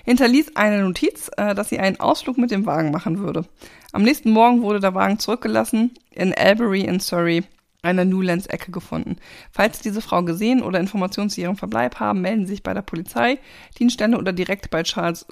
[0.04, 3.44] Hinterließ eine Notiz, äh, dass sie einen Ausflug mit dem Wagen machen würde.
[3.92, 7.44] Am nächsten Morgen wurde der Wagen zurückgelassen, in Albury in Surrey,
[7.82, 9.16] einer Newlands-Ecke gefunden.
[9.50, 12.74] Falls Sie diese Frau gesehen oder Informationen zu ihrem Verbleib haben, melden Sie sich bei
[12.74, 13.38] der Polizei,
[13.78, 15.26] Dienststelle oder direkt bei Charles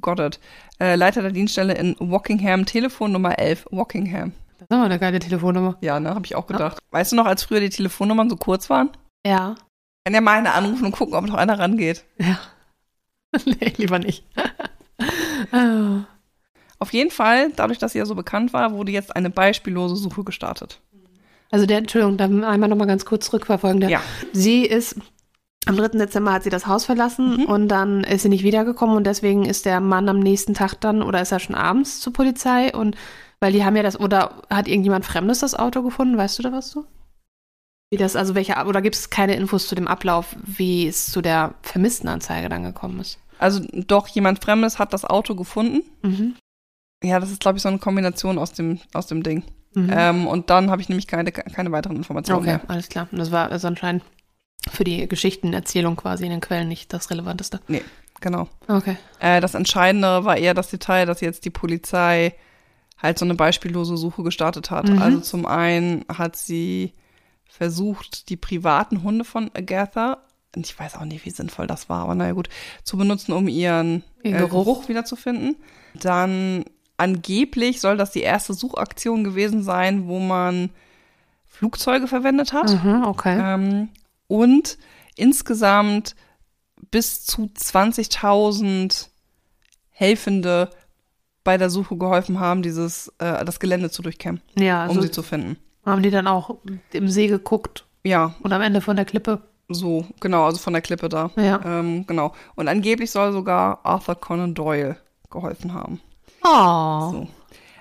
[0.00, 0.40] Goddard,
[0.80, 4.32] äh, Leiter der Dienststelle in Wokingham, Telefonnummer 11, Wokingham.
[4.58, 5.76] Das ist aber eine geile Telefonnummer.
[5.80, 6.78] Ja, ne, habe ich auch gedacht.
[6.90, 8.90] Weißt du noch, als früher die Telefonnummern so kurz waren?
[9.26, 9.54] Ja.
[10.04, 12.04] Kann ja mal einer anrufen und gucken, ob noch einer rangeht.
[12.18, 12.38] Ja.
[13.44, 14.24] nee, lieber nicht.
[15.52, 16.00] oh.
[16.80, 20.22] Auf jeden Fall, dadurch, dass sie ja so bekannt war, wurde jetzt eine beispiellose Suche
[20.24, 20.80] gestartet.
[21.54, 23.78] Also der, Entschuldigung, dann einmal nochmal ganz kurz zurückverfolgen.
[23.80, 24.00] Der, Ja.
[24.32, 24.96] Sie ist,
[25.66, 25.98] am 3.
[25.98, 27.44] Dezember hat sie das Haus verlassen Mhm.
[27.44, 31.00] und dann ist sie nicht wiedergekommen und deswegen ist der Mann am nächsten Tag dann,
[31.00, 32.96] oder ist er schon abends zur Polizei und
[33.40, 36.16] Weil die haben ja das, oder hat irgendjemand Fremdes das Auto gefunden?
[36.16, 36.86] Weißt du da was so?
[37.90, 41.20] Wie das, also welche, oder gibt es keine Infos zu dem Ablauf, wie es zu
[41.20, 43.18] der Vermisstenanzeige dann gekommen ist?
[43.38, 45.82] Also doch, jemand Fremdes hat das Auto gefunden.
[46.02, 46.34] Mhm.
[47.04, 49.44] Ja, das ist, glaube ich, so eine Kombination aus dem, aus dem Ding.
[49.74, 49.90] Mhm.
[49.92, 52.60] Ähm, und dann habe ich nämlich keine, keine weiteren Informationen okay, mehr.
[52.68, 53.08] alles klar.
[53.10, 54.02] Und das war also anscheinend
[54.70, 57.60] für die Geschichtenerzählung quasi in den Quellen nicht das Relevanteste.
[58.20, 58.48] Genau.
[58.68, 58.96] Okay.
[59.20, 62.34] Äh, das Entscheidende war eher das Detail, dass jetzt die Polizei
[62.96, 64.88] halt so eine beispiellose Suche gestartet hat.
[64.88, 65.02] Mhm.
[65.02, 66.94] Also zum einen hat sie
[67.46, 70.22] versucht, die privaten Hunde von Agatha,
[70.56, 72.48] und ich weiß auch nicht, wie sinnvoll das war, aber naja gut,
[72.84, 74.50] zu benutzen, um ihren Ihr äh, Geruch.
[74.64, 75.56] Geruch wiederzufinden.
[75.94, 76.64] Dann
[77.04, 80.70] angeblich soll das die erste Suchaktion gewesen sein, wo man
[81.46, 82.82] Flugzeuge verwendet hat.
[82.82, 83.38] Mhm, okay.
[83.40, 83.88] Ähm,
[84.26, 84.76] und
[85.16, 86.16] insgesamt
[86.90, 89.08] bis zu 20.000
[89.90, 90.70] Helfende
[91.44, 95.10] bei der Suche geholfen haben, dieses äh, das Gelände zu durchkämmen, ja, um also sie
[95.10, 95.56] zu finden.
[95.84, 96.56] haben die dann auch
[96.92, 99.42] im See geguckt Ja, und am Ende von der Klippe.
[99.68, 101.30] so, genau, also von der Klippe da.
[101.36, 101.60] Ja.
[101.64, 102.32] Ähm, genau.
[102.56, 104.96] Und angeblich soll sogar Arthur Conan Doyle
[105.30, 106.00] geholfen haben.
[106.44, 107.10] Oh.
[107.12, 107.26] So.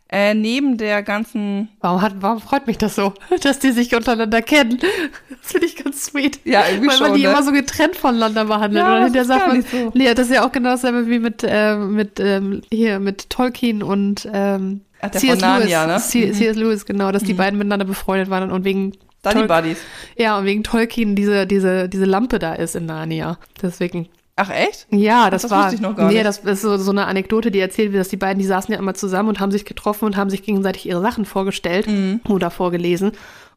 [0.09, 4.43] Äh, neben der ganzen, Warum, hat, warum freut mich das so, dass die sich untereinander
[4.43, 4.77] kennen?
[4.79, 6.39] Das finde ich ganz sweet.
[6.45, 7.29] ja, irgendwie Weil schon, man die ne?
[7.31, 8.85] immer so getrennt voneinander behandelt.
[8.85, 9.91] Ja, und das ist man, so.
[9.95, 13.81] nee, das ist ja auch genau dasselbe wie mit, ähm, mit ähm, hier, mit Tolkien
[13.81, 15.41] und ähm, Ach, der C.S.
[15.41, 15.69] Lewis.
[15.71, 15.97] ne?
[15.99, 16.33] C- Mhm.
[16.33, 16.57] C.S.
[16.57, 17.37] Lewis, genau, dass die Mhm.
[17.37, 18.99] beiden miteinander befreundet waren und wegen die
[19.29, 19.77] Tol- Buddies.
[20.15, 23.39] ja, und wegen Tolkien diese, diese, diese Lampe da ist in Narnia.
[23.63, 24.07] Deswegen.
[24.35, 24.87] Ach, echt?
[24.89, 25.63] Ja, das, das war.
[25.65, 26.25] wusste ich noch gar nee, nicht.
[26.25, 28.79] das ist so, so eine Anekdote, die erzählt wird, dass die beiden, die saßen ja
[28.79, 32.21] immer zusammen und haben sich getroffen und haben sich gegenseitig ihre Sachen vorgestellt Mhm.
[32.29, 33.11] oder vorgelesen.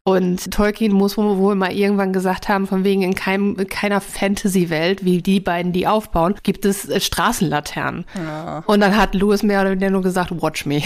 [0.04, 5.04] Und Tolkien muss wohl mal irgendwann gesagt haben, von wegen in, keinem, in keiner Fantasy-Welt,
[5.04, 8.04] wie die beiden die aufbauen, gibt es äh, Straßenlaternen.
[8.14, 8.62] Ja.
[8.66, 10.80] Und dann hat Louis mehr oder weniger nur gesagt, watch me.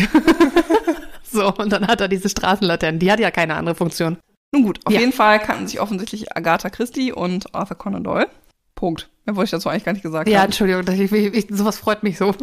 [1.22, 2.98] so, und dann hat er diese Straßenlaternen.
[2.98, 4.16] Die hat ja keine andere Funktion.
[4.52, 5.00] Nun gut, auf Ja.
[5.00, 8.28] jeden Fall kannten sich offensichtlich Agatha Christie und Arthur Conan Doyle.
[8.74, 9.10] Punkt.
[9.36, 10.46] Wollte ich dazu eigentlich gar nicht gesagt Ja, haben.
[10.46, 12.34] Entschuldigung, ich, ich, sowas freut mich so.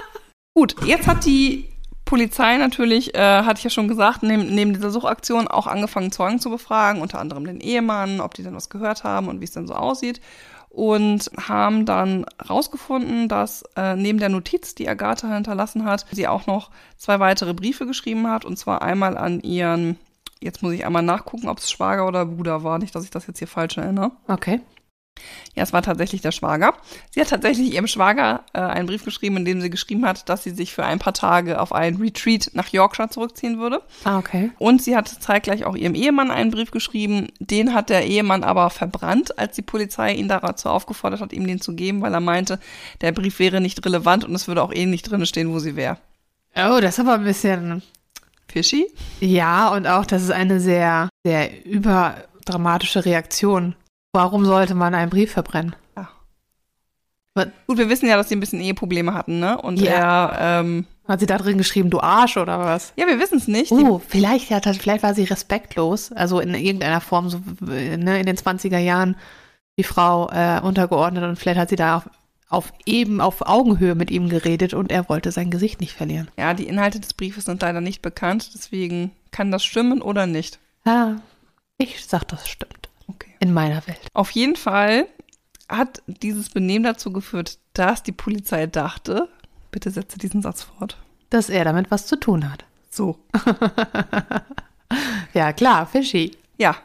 [0.54, 1.68] Gut, jetzt hat die
[2.04, 6.40] Polizei natürlich, äh, hatte ich ja schon gesagt, neben, neben dieser Suchaktion auch angefangen, Zeugen
[6.40, 9.52] zu befragen, unter anderem den Ehemann, ob die denn was gehört haben und wie es
[9.52, 10.20] denn so aussieht.
[10.68, 16.46] Und haben dann rausgefunden, dass äh, neben der Notiz, die Agatha hinterlassen hat, sie auch
[16.46, 18.44] noch zwei weitere Briefe geschrieben hat.
[18.44, 19.98] Und zwar einmal an ihren,
[20.40, 23.26] jetzt muss ich einmal nachgucken, ob es Schwager oder Bruder war, nicht, dass ich das
[23.26, 24.12] jetzt hier falsch erinnere.
[24.28, 24.60] Okay.
[25.54, 26.74] Ja, es war tatsächlich der Schwager.
[27.10, 30.44] Sie hat tatsächlich ihrem Schwager äh, einen Brief geschrieben, in dem sie geschrieben hat, dass
[30.44, 33.82] sie sich für ein paar Tage auf einen Retreat nach Yorkshire zurückziehen würde.
[34.04, 34.50] Ah, okay.
[34.58, 37.28] Und sie hat zeitgleich auch ihrem Ehemann einen Brief geschrieben.
[37.38, 41.60] Den hat der Ehemann aber verbrannt, als die Polizei ihn dazu aufgefordert hat, ihm den
[41.60, 42.58] zu geben, weil er meinte,
[43.02, 45.76] der Brief wäre nicht relevant und es würde auch eh nicht drin stehen, wo sie
[45.76, 45.98] wäre.
[46.56, 47.82] Oh, das ist aber ein bisschen.
[48.48, 48.86] Fishy?
[49.20, 53.74] Ja, und auch, das ist eine sehr, sehr überdramatische Reaktion.
[54.12, 55.74] Warum sollte man einen Brief verbrennen?
[57.66, 59.58] Gut, wir wissen ja, dass sie ein bisschen Eheprobleme hatten, ne?
[59.58, 60.26] Und Ja.
[60.26, 62.92] er, ähm, Hat sie da drin geschrieben, du Arsch oder was?
[62.96, 63.70] ja, wir wissen es nicht.
[63.70, 68.26] Die Oh, vielleicht, hat, vielleicht war sie respektlos, also in irgendeiner Form, so ne, in
[68.26, 69.16] den 20er Jahren,
[69.78, 72.10] die Frau äh, untergeordnet und vielleicht hat sie da auf,
[72.50, 76.28] auf eben auf Augenhöhe mit ihm geredet und er wollte sein Gesicht nicht verlieren.
[76.36, 80.58] Ja, die Inhalte des Briefes sind leider nicht bekannt, deswegen kann das stimmen oder nicht.
[80.84, 81.16] Ja,
[81.78, 82.81] ich sag, das stimmt.
[83.08, 83.34] Okay.
[83.40, 84.00] In meiner Welt.
[84.14, 85.06] Auf jeden Fall
[85.68, 89.28] hat dieses Benehmen dazu geführt, dass die Polizei dachte,
[89.70, 90.96] bitte setze diesen Satz fort.
[91.30, 92.64] Dass er damit was zu tun hat.
[92.90, 93.18] So.
[95.34, 96.36] Ja, klar, fishy.
[96.58, 96.76] Ja.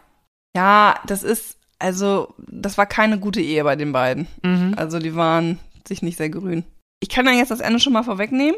[0.55, 4.27] Ja, das ist, also, das war keine gute Ehe bei den beiden.
[4.43, 4.73] Mhm.
[4.77, 6.63] Also, die waren sich nicht sehr grün.
[7.01, 8.55] Ich kann dann jetzt das Ende schon mal vorwegnehmen.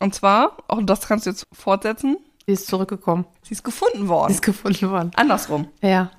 [0.00, 3.26] Und zwar, auch das kannst du jetzt fortsetzen, Sie ist zurückgekommen.
[3.42, 4.32] sie ist gefunden Sie worden.
[4.32, 5.10] ist gefunden worden.
[5.16, 5.68] Andersrum.
[5.82, 6.10] Ja.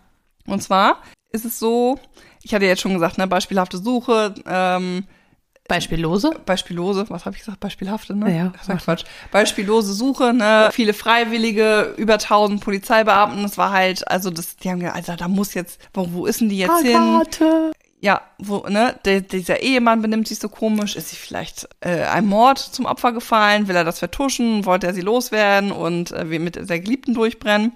[0.48, 2.00] Und zwar ist es so,
[2.42, 5.04] ich hatte jetzt schon gesagt, ne, beispielhafte Suche, ähm,
[5.68, 6.32] Beispiellose?
[6.46, 8.36] beispiellose, was habe ich gesagt, beispielhafte, ne?
[8.36, 8.54] Ja.
[8.58, 9.04] Das war Quatsch.
[9.32, 10.70] Beispiellose Suche, ne?
[10.72, 15.28] Viele Freiwillige, über 1000 Polizeibeamten, das war halt, also das, die haben gesagt, Alter, da
[15.28, 16.96] muss jetzt, wo, wo ist denn die jetzt hin?
[16.96, 17.74] Agathe.
[18.00, 22.28] Ja, wo, ne, der, dieser Ehemann benimmt sich so komisch, ist sie vielleicht äh, einem
[22.28, 26.56] Mord zum Opfer gefallen, will er das vertuschen, wollte er sie loswerden und äh, mit
[26.56, 27.74] der Geliebten durchbrennen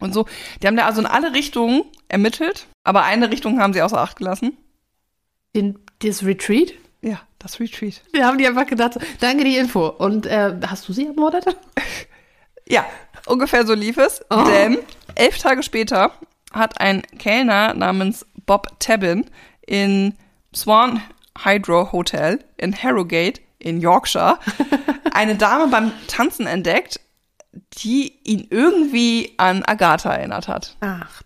[0.00, 0.26] und so.
[0.62, 4.16] Die haben da also in alle Richtungen ermittelt, aber eine Richtung haben sie außer Acht
[4.16, 4.56] gelassen.
[5.54, 6.72] Den, das Retreat?
[7.02, 8.02] Ja, das Retreat.
[8.12, 9.86] Wir haben die einfach gedacht, danke die Info.
[9.86, 11.44] Und äh, hast du sie ermordet?
[12.68, 12.84] Ja,
[13.26, 14.42] ungefähr so lief es, Oh.
[14.44, 14.78] denn
[15.14, 16.10] elf Tage später
[16.52, 19.24] hat ein Kellner namens Bob Tabin
[19.64, 20.14] in
[20.52, 21.00] Swan
[21.44, 24.40] Hydro Hotel in Harrogate in Yorkshire
[25.12, 26.98] eine Dame beim Tanzen entdeckt,
[27.78, 30.76] die ihn irgendwie an Agatha erinnert hat.
[30.80, 31.22] Ach,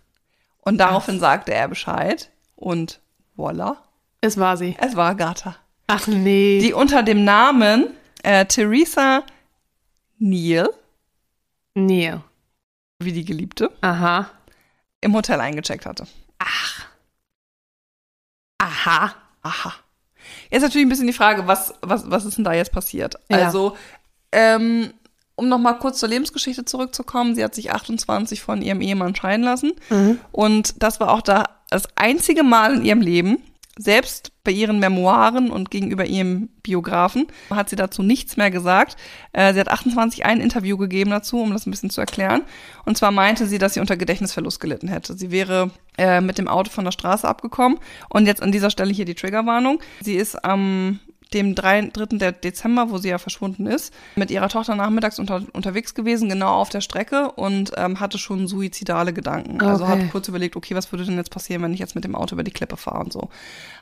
[0.59, 2.99] Und daraufhin sagte er Bescheid und
[3.35, 3.77] voila,
[4.21, 4.75] es war sie.
[4.79, 5.55] es war Agatha.
[5.87, 6.59] Ach nee.
[6.59, 7.87] Die unter dem Namen
[8.23, 9.23] äh, Theresa
[10.19, 10.69] Neal,
[11.73, 12.13] nee.
[12.99, 14.29] wie die Geliebte, Aha.
[15.01, 16.05] im Hotel eingecheckt hatte.
[18.59, 19.15] Aha.
[19.43, 19.73] Aha.
[20.51, 23.15] Jetzt natürlich ein bisschen die Frage, was, was, was ist denn da jetzt passiert?
[23.29, 23.37] Ja.
[23.45, 23.75] Also,
[24.31, 24.93] ähm,
[25.41, 29.71] um nochmal kurz zur Lebensgeschichte zurückzukommen, sie hat sich 28 von ihrem Ehemann scheiden lassen.
[29.89, 30.19] Mhm.
[30.31, 33.37] Und das war auch da das einzige Mal in ihrem Leben,
[33.77, 38.97] selbst bei ihren Memoiren und gegenüber ihrem Biografen, hat sie dazu nichts mehr gesagt.
[39.33, 42.41] Äh, sie hat 28 ein Interview gegeben dazu, um das ein bisschen zu erklären.
[42.85, 45.15] Und zwar meinte sie, dass sie unter Gedächtnisverlust gelitten hätte.
[45.17, 47.79] Sie wäre äh, mit dem Auto von der Straße abgekommen.
[48.09, 49.81] Und jetzt an dieser Stelle hier die Triggerwarnung.
[50.01, 50.99] Sie ist am
[51.33, 51.89] dem 3.
[51.93, 52.05] 3.
[52.17, 56.53] Der Dezember, wo sie ja verschwunden ist, mit ihrer Tochter nachmittags unter, unterwegs gewesen, genau
[56.55, 59.61] auf der Strecke und ähm, hatte schon suizidale Gedanken.
[59.61, 60.03] Also Okay.
[60.03, 62.35] hat kurz überlegt, okay, was würde denn jetzt passieren, wenn ich jetzt mit dem Auto
[62.35, 63.29] über die Klippe fahre und so.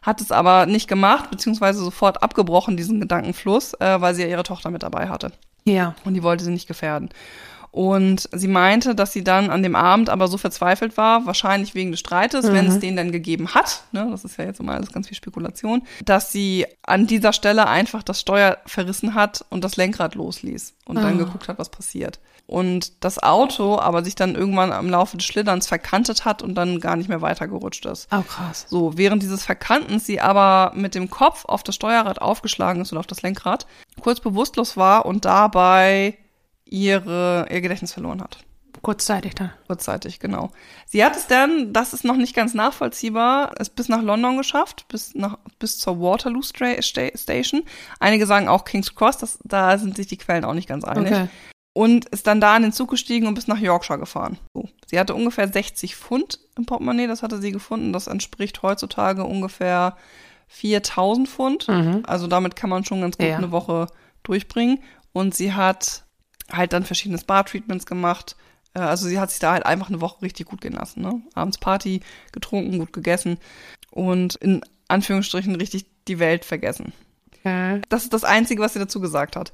[0.01, 4.43] Hat es aber nicht gemacht, beziehungsweise sofort abgebrochen, diesen Gedankenfluss, äh, weil sie ja ihre
[4.43, 5.31] Tochter mit dabei hatte.
[5.65, 5.95] Ja.
[6.05, 7.09] Und die wollte sie nicht gefährden.
[7.71, 11.91] Und sie meinte, dass sie dann an dem Abend aber so verzweifelt war, wahrscheinlich wegen
[11.91, 14.91] des Streites, wenn es den dann gegeben hat, ne, das ist ja jetzt immer alles
[14.91, 19.77] ganz viel Spekulation, dass sie an dieser Stelle einfach das Steuer verrissen hat und das
[19.77, 21.23] Lenkrad losließ und dann Ah.
[21.25, 22.19] geguckt hat, was passiert.
[22.47, 26.79] Und das Auto aber sich dann irgendwann am Laufe des Schlitterns verkantet hat und dann
[26.79, 28.07] gar nicht mehr weitergerutscht ist.
[28.11, 28.65] Oh, krass.
[28.67, 33.01] So, während dieses Verkantens sie aber mit dem Kopf auf das Steuerrad aufgeschlagen ist oder
[33.01, 33.67] auf das Lenkrad,
[34.01, 36.17] kurz bewusstlos war und dabei
[36.69, 38.39] ihre, ihr Gedächtnis verloren hat.
[38.81, 39.51] Kurzzeitig dann.
[39.67, 40.51] Kurzzeitig, genau.
[40.85, 44.85] Sie hat es dann, das ist noch nicht ganz nachvollziehbar, es bis nach London geschafft,
[44.87, 47.63] bis, nach, bis zur Waterloo Stra Sta Station.
[47.99, 51.11] Einige sagen auch King's Cross, das, da sind sich die Quellen auch nicht ganz einig.
[51.11, 51.27] Okay.
[51.73, 54.37] Und ist dann da in den Zug gestiegen und bis nach Yorkshire gefahren.
[54.53, 54.69] So.
[54.87, 57.93] Sie hatte ungefähr 60 Pfund im Portemonnaie, das hatte sie gefunden.
[57.93, 59.97] Das entspricht heutzutage ungefähr
[60.47, 61.67] 4000 Pfund.
[61.67, 62.03] Mhm.
[62.05, 63.37] Also damit kann man schon ganz gut Ja.
[63.37, 63.87] eine Woche
[64.23, 64.79] durchbringen.
[65.13, 66.03] Und sie hat
[66.51, 68.35] halt dann verschiedene Spa-Treatments gemacht.
[68.73, 71.01] Äh, Also sie hat sich da halt einfach eine Woche richtig gut gehen lassen.
[71.01, 71.21] Ne?
[71.33, 73.37] Abends Party, getrunken, gut gegessen
[73.91, 76.93] und in Anführungsstrichen richtig die Welt vergessen.
[77.39, 77.81] Okay.
[77.89, 79.53] Das ist das Einzige, was sie dazu gesagt hat.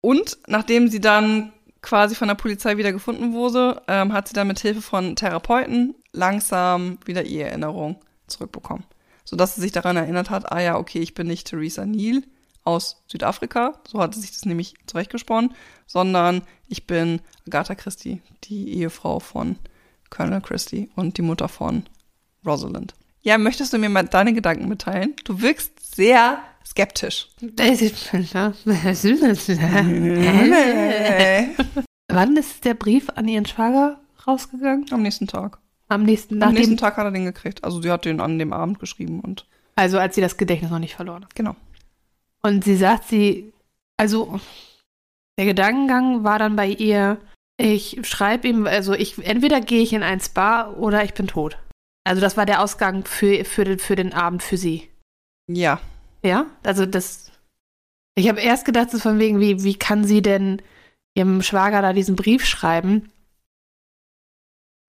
[0.00, 4.48] Und nachdem sie dann quasi von der Polizei wieder gefunden wurde, ähm, hat sie dann
[4.48, 7.96] mit Hilfe von Therapeuten langsam wieder ihre Erinnerung
[8.28, 8.84] zurückbekommen.
[9.24, 12.22] Sodass sie sich daran erinnert hat, ah ja, okay, ich bin nicht Theresa Neal
[12.64, 15.54] aus Südafrika, so hat sie sich das nämlich zurechtgesponnen,
[15.86, 19.56] sondern ich bin Agatha Christie, die Ehefrau von
[20.10, 21.84] Colonel Christie und die Mutter von
[22.46, 22.94] Rosalind.
[23.22, 25.14] Ja, möchtest du mir mal deine Gedanken mitteilen?
[25.24, 27.28] Du wirkst sehr skeptisch.
[32.08, 34.86] Wann ist der Brief an ihren Schwager rausgegangen?
[34.90, 35.58] Am nächsten Tag.
[35.88, 37.62] Am nächsten, Am nächsten Tag hat er den gekriegt.
[37.64, 40.78] Also sie hat den an dem Abend geschrieben und also als sie das Gedächtnis noch
[40.78, 41.34] nicht verloren hat.
[41.34, 41.56] genau.
[42.44, 43.52] Und sie sagt, sie,
[43.96, 44.40] also
[45.38, 47.18] der Gedankengang war dann bei ihr,
[47.56, 51.58] ich schreibe ihm, also ich, entweder gehe ich in ein Spa oder ich bin tot.
[52.04, 54.88] Also das war der Ausgang für, für, den, für den Abend für sie.
[55.48, 55.80] Ja.
[56.24, 57.32] Ja, also das.
[58.14, 60.62] Ich habe erst gedacht, so von wegen, wie, wie kann sie denn
[61.14, 63.10] ihrem Schwager da diesen Brief schreiben,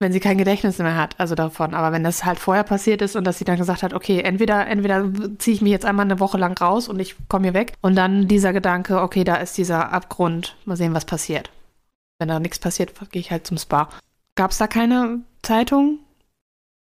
[0.04, 1.72] wenn sie kein Gedächtnis mehr hat, also davon.
[1.72, 4.66] Aber wenn das halt vorher passiert ist und dass sie dann gesagt hat, okay, entweder,
[4.66, 7.72] entweder ziehe ich mich jetzt einmal eine Woche lang raus und ich komme hier weg.
[7.80, 11.50] Und dann dieser Gedanke, okay, da ist dieser Abgrund, mal sehen, was passiert.
[12.18, 13.88] Wenn da nichts passiert, gehe ich halt zum Spa.
[14.34, 16.00] Gab es da keine Zeitung?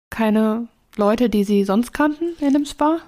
[0.10, 3.00] Keine Leute, die sie sonst kannten in dem Spa?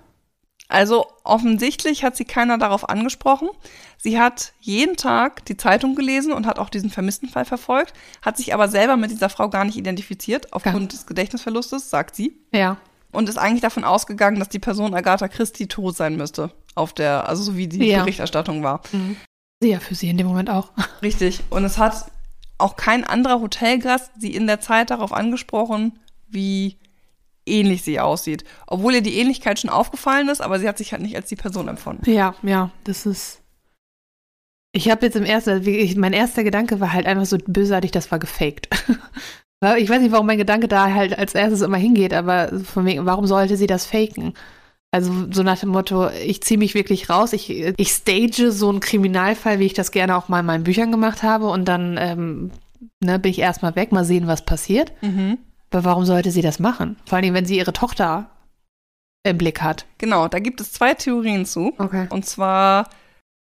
[0.67, 3.49] Also offensichtlich hat sie keiner darauf angesprochen.
[3.97, 8.37] Sie hat jeden Tag die Zeitung gelesen und hat auch diesen vermissten Fall verfolgt, hat
[8.37, 12.35] sich aber selber mit dieser Frau gar nicht identifiziert, aufgrund des Gedächtnisverlustes, sagt sie.
[12.51, 12.77] Ja.
[13.11, 16.51] Und ist eigentlich davon ausgegangen, dass die Person Agatha Christie tot sein müsste.
[16.75, 17.99] Auf der, also so wie die Ja.
[17.99, 18.81] Berichterstattung war.
[19.61, 20.71] Sie ja für sie in dem Moment auch.
[21.01, 21.41] Richtig.
[21.49, 22.11] Und es hat
[22.57, 26.77] auch kein anderer Hotelgast sie in der Zeit darauf angesprochen, wie
[27.45, 28.43] ähnlich sie aussieht.
[28.67, 31.35] Obwohl ihr die Ähnlichkeit schon aufgefallen ist, aber sie hat sich halt nicht als die
[31.35, 32.09] Person empfunden.
[32.09, 33.41] Ja, ja, das ist.
[34.71, 37.91] Ich habe jetzt im ersten, also ich, mein erster Gedanke war halt einfach so bösartig,
[37.91, 38.69] das war gefaked.
[39.77, 43.05] Ich weiß nicht, warum mein Gedanke da halt als erstes immer hingeht, aber von wegen,
[43.05, 44.33] warum sollte sie das faken?
[44.91, 48.79] Also so nach dem Motto, ich ziehe mich wirklich raus, ich, ich stage so einen
[48.79, 52.51] Kriminalfall, wie ich das gerne auch mal in meinen Büchern gemacht habe und dann ähm,
[53.03, 54.93] ne, bin ich erstmal weg, mal sehen, was passiert.
[55.01, 55.37] Mhm.
[55.71, 56.97] Aber warum sollte sie das machen?
[57.05, 58.29] Vor allem, wenn sie ihre Tochter
[59.23, 59.85] im Blick hat.
[59.97, 61.73] Genau, da gibt es zwei Theorien zu.
[61.77, 62.07] Okay.
[62.09, 62.87] Und zwar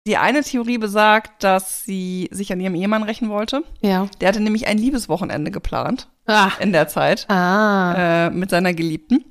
[0.07, 3.63] Die eine Theorie besagt, dass sie sich an ihrem Ehemann rächen wollte.
[3.81, 4.07] Ja.
[4.21, 6.51] Der hatte nämlich ein Liebeswochenende geplant Ah.
[6.61, 8.27] in der Zeit Ah.
[8.27, 9.25] äh, mit seiner Geliebten.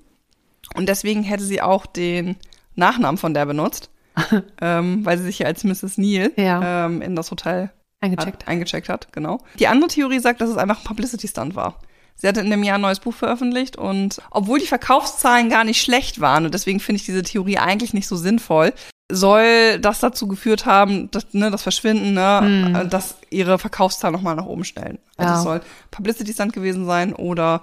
[0.74, 2.36] Und deswegen hätte sie auch den
[2.74, 3.88] Nachnamen von der benutzt,
[4.60, 5.96] ähm, weil sie sich ja als Mrs.
[5.96, 6.84] Neal Ja.
[6.86, 7.70] ähm, in das Hotel
[8.02, 8.42] Eingecheckt.
[8.42, 9.10] hat, eingecheckt hat.
[9.14, 9.38] Genau.
[9.58, 11.80] Die andere Theorie sagt, dass es einfach ein Publicity-Stunt war.
[12.16, 15.80] Sie hatte in dem Jahr ein neues Buch veröffentlicht und obwohl die Verkaufszahlen gar nicht
[15.82, 18.72] schlecht waren und deswegen finde ich diese Theorie eigentlich nicht so sinnvoll,
[19.12, 22.74] soll das dazu geführt haben, dass, ne, das Verschwinden, ne, Hm.
[22.74, 24.98] äh, dass ihre Verkaufszahlen nochmal nach oben stellen.
[25.16, 25.38] Also Ja.
[25.38, 27.62] es soll Publicity-Stunt gewesen sein oder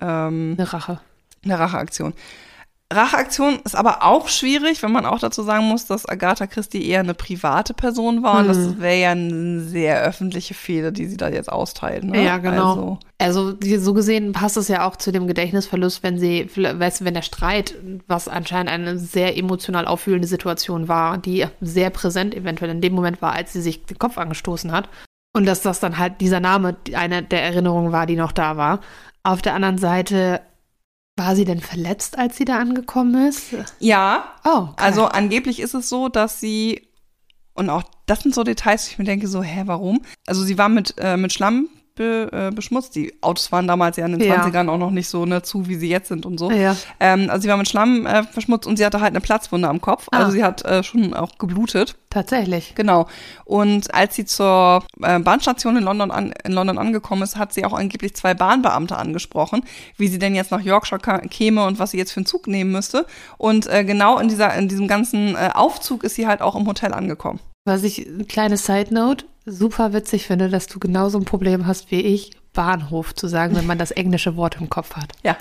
[0.00, 1.00] ähm, Eine Rache.
[1.44, 2.14] eine Racheaktion.
[2.90, 7.00] Racheaktion ist aber auch schwierig, wenn man auch dazu sagen muss, dass Agatha Christie eher
[7.00, 8.38] eine private Person war.
[8.38, 8.48] Und Mhm.
[8.48, 12.04] das wäre ja eine sehr öffentliche Fehde, die sie da jetzt austeilt.
[12.04, 12.24] Ne?
[12.24, 12.98] Ja, genau.
[13.18, 17.04] Also, Also so gesehen passt es ja auch zu dem Gedächtnisverlust, wenn sie, weißt du,
[17.04, 17.74] wenn der Streit,
[18.06, 23.20] was anscheinend eine sehr emotional auffühlende Situation war, die sehr präsent eventuell in dem Moment
[23.20, 24.88] war, als sie sich den Kopf angestoßen hat.
[25.36, 28.80] Und dass das dann halt dieser Name eine der Erinnerungen war, die noch da war.
[29.24, 30.40] Auf der anderen Seite,
[31.18, 33.48] war sie denn verletzt, als sie da angekommen ist?
[33.80, 34.72] ja, Oh, okay.
[34.76, 36.88] also angeblich ist es so, dass sie,
[37.54, 40.00] und auch das sind so Details, wo ich mir denke, so, hä, warum?
[40.26, 42.94] Also sie war mit, äh, mit Schlamm be, äh, beschmutzt.
[42.96, 44.36] Die Autos waren damals ja in den Ja.
[44.42, 46.50] 20ern auch noch nicht so ne, zu, wie sie jetzt sind und so.
[46.50, 46.74] ja.
[47.00, 49.80] Ähm, also sie war mit Schlamm äh, verschmutzt und sie hatte halt eine Platzwunde am
[49.82, 50.06] Kopf.
[50.10, 50.30] Also Ah.
[50.30, 51.96] sie hat äh, schon auch geblutet.
[52.10, 52.74] tatsächlich.
[52.74, 53.06] Genau.
[53.44, 57.66] Und als sie zur äh, Bahnstation in London, an, in London angekommen ist, hat sie
[57.66, 59.62] auch angeblich zwei Bahnbeamte angesprochen,
[59.98, 62.72] wie sie denn jetzt nach Yorkshire käme und was sie jetzt für einen Zug nehmen
[62.72, 63.04] müsste.
[63.36, 66.66] Und äh, genau in, dieser, in diesem ganzen äh, Aufzug ist sie halt auch im
[66.66, 67.40] Hotel angekommen.
[67.68, 71.90] Was ich, eine kleine Side Note, super witzig finde, dass du genauso ein Problem hast
[71.90, 75.12] wie ich, Bahnhof zu sagen, wenn man das englische Wort im Kopf hat.
[75.22, 75.36] Ja.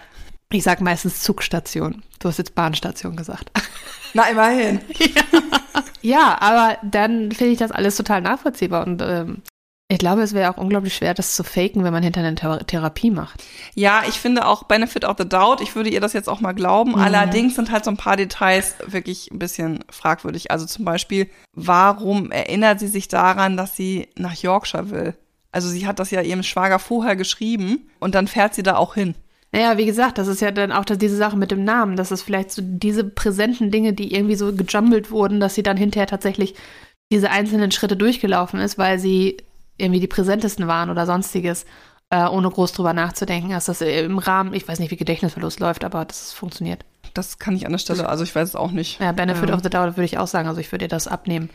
[0.51, 2.03] Ich sag meistens Zugstation.
[2.19, 3.49] Du hast jetzt Bahnstation gesagt.
[4.13, 4.81] Na, immerhin.
[6.01, 9.41] ja, aber dann finde ich das alles total nachvollziehbar und ähm,
[9.89, 12.57] ich glaube, es wäre auch unglaublich schwer, das zu faken, wenn man hinter eine Thera
[12.57, 13.41] Therapie macht.
[13.73, 15.61] Ja, ich finde auch Benefit of the Doubt.
[15.61, 16.91] Ich würde ihr das jetzt auch mal glauben.
[16.91, 16.99] Mhm.
[16.99, 20.51] Allerdings sind halt so ein paar Details wirklich ein bisschen fragwürdig.
[20.51, 25.15] Also zum Beispiel, warum erinnert sie sich daran, dass sie nach Yorkshire will?
[25.53, 28.93] Also sie hat das ja ihrem Schwager vorher geschrieben und dann fährt sie da auch
[28.93, 29.15] hin.
[29.53, 31.95] Naja, wie gesagt, das ist ja dann auch das, diese Sache mit dem Namen.
[31.95, 35.77] Das ist vielleicht so diese präsenten Dinge, die irgendwie so gejumbelt wurden, dass sie dann
[35.77, 36.55] hinterher tatsächlich
[37.09, 39.37] diese einzelnen Schritte durchgelaufen ist, weil sie
[39.77, 41.65] irgendwie die präsentesten waren oder sonstiges,
[42.09, 45.83] äh, ohne groß drüber nachzudenken, dass das im Rahmen, ich weiß nicht, wie Gedächtnisverlust läuft,
[45.83, 46.85] aber das funktioniert.
[47.13, 48.99] Das kann ich an der Stelle, also ich weiß es auch nicht.
[48.99, 51.07] Ja, Benefit Ähm, of the Doubt würde ich auch sagen, also ich würde ihr das
[51.07, 51.49] abnehmen.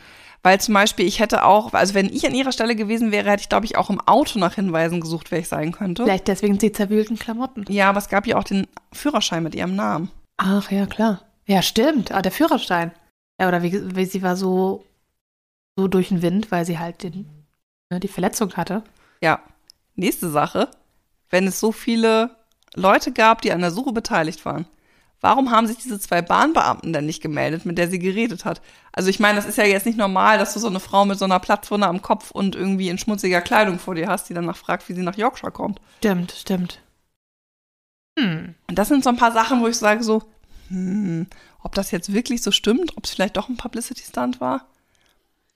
[0.45, 3.43] Weil zum Beispiel, ich hätte auch, also wenn ich an ihrer Stelle gewesen wäre, hätte
[3.43, 6.03] ich, glaube ich, auch im Auto nach Hinweisen gesucht, wer ich sein könnte.
[6.03, 7.63] Vielleicht deswegen die zerwühlten Klamotten.
[7.69, 10.11] Ja, aber es gab ja auch den Führerschein mit ihrem Namen.
[10.35, 11.21] Ach ja, klar.
[11.45, 12.11] Ja, stimmt.
[12.11, 12.91] Ah, der Führerschein.
[13.39, 14.83] Ja, oder wie, wie sie war so,
[15.77, 17.42] so durch den Wind, weil sie halt den,
[17.89, 18.83] ne, die Verletzung hatte.
[19.21, 19.41] Ja.
[19.95, 20.69] Nächste Sache.
[21.29, 22.35] Wenn es so viele
[22.75, 24.65] Leute gab, die an der Suche beteiligt waren,
[25.21, 28.61] warum haben sich diese zwei Bahnbeamten denn nicht gemeldet, mit der sie geredet hat?
[28.91, 31.17] Also ich meine, das ist ja jetzt nicht normal, dass du so eine Frau mit
[31.17, 34.57] so einer Platzwunde am Kopf und irgendwie in schmutziger Kleidung vor dir hast, die danach
[34.57, 35.79] fragt, wie sie nach Yorkshire kommt.
[35.99, 36.81] Stimmt, stimmt.
[38.19, 38.53] Hm.
[38.67, 40.23] Und das sind so ein paar Sachen, wo ich sage so,
[40.67, 41.27] hm,
[41.61, 44.67] ob das jetzt wirklich so stimmt, ob es vielleicht doch ein Publicity-Stunt war?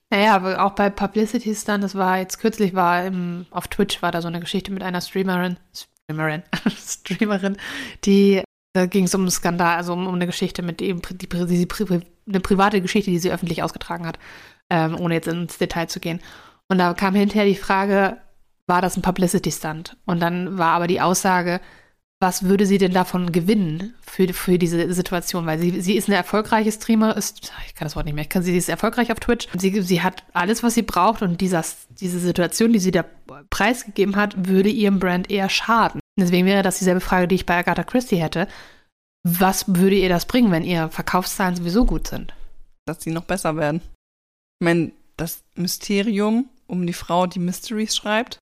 [0.09, 4.11] Naja, aber auch bei Publicity Stunt, das war jetzt kürzlich, war im, auf Twitch war
[4.11, 6.43] da so eine Geschichte mit einer Streamerin, Streamerin,
[6.77, 7.57] Streamerin,
[8.05, 8.41] die,
[8.73, 11.67] da ging es um einen Skandal, also um, um eine Geschichte mit ihm, die, die,
[11.67, 14.17] die, eine private Geschichte, die sie öffentlich ausgetragen hat,
[14.69, 16.21] ähm, ohne jetzt ins Detail zu gehen.
[16.69, 18.17] Und da kam hinterher die Frage,
[18.65, 19.97] war das ein Publicity Stunt?
[20.05, 21.59] Und dann war aber die Aussage,
[22.19, 25.45] was würde sie denn davon gewinnen für, für diese Situation?
[25.45, 28.29] Weil sie, sie ist eine erfolgreiche Streamer, ist, ich kann das Wort nicht mehr, ich
[28.29, 29.47] kann, sie ist erfolgreich auf Twitch.
[29.55, 33.05] Sie, sie hat alles, was sie braucht und dieser, diese Situation, die sie da
[33.49, 35.99] preisgegeben hat, würde ihrem Brand eher schaden.
[36.19, 38.47] Deswegen wäre das dieselbe Frage, die ich bei Agatha Christie hätte.
[39.23, 42.33] Was würde ihr das bringen, wenn ihre Verkaufszahlen sowieso gut sind?
[42.87, 43.81] Dass sie noch besser werden.
[44.59, 48.39] Ich meine, das Mysterium um die Frau, die Mysteries schreibt,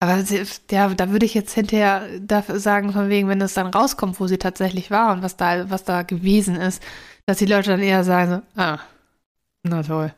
[0.00, 3.66] aber sie, ja, da würde ich jetzt hinterher dafür sagen, von wegen, wenn es dann
[3.68, 6.82] rauskommt, wo sie tatsächlich war und was da, was da gewesen ist,
[7.26, 8.78] dass die Leute dann eher sagen, so, ah,
[9.64, 10.14] na toll.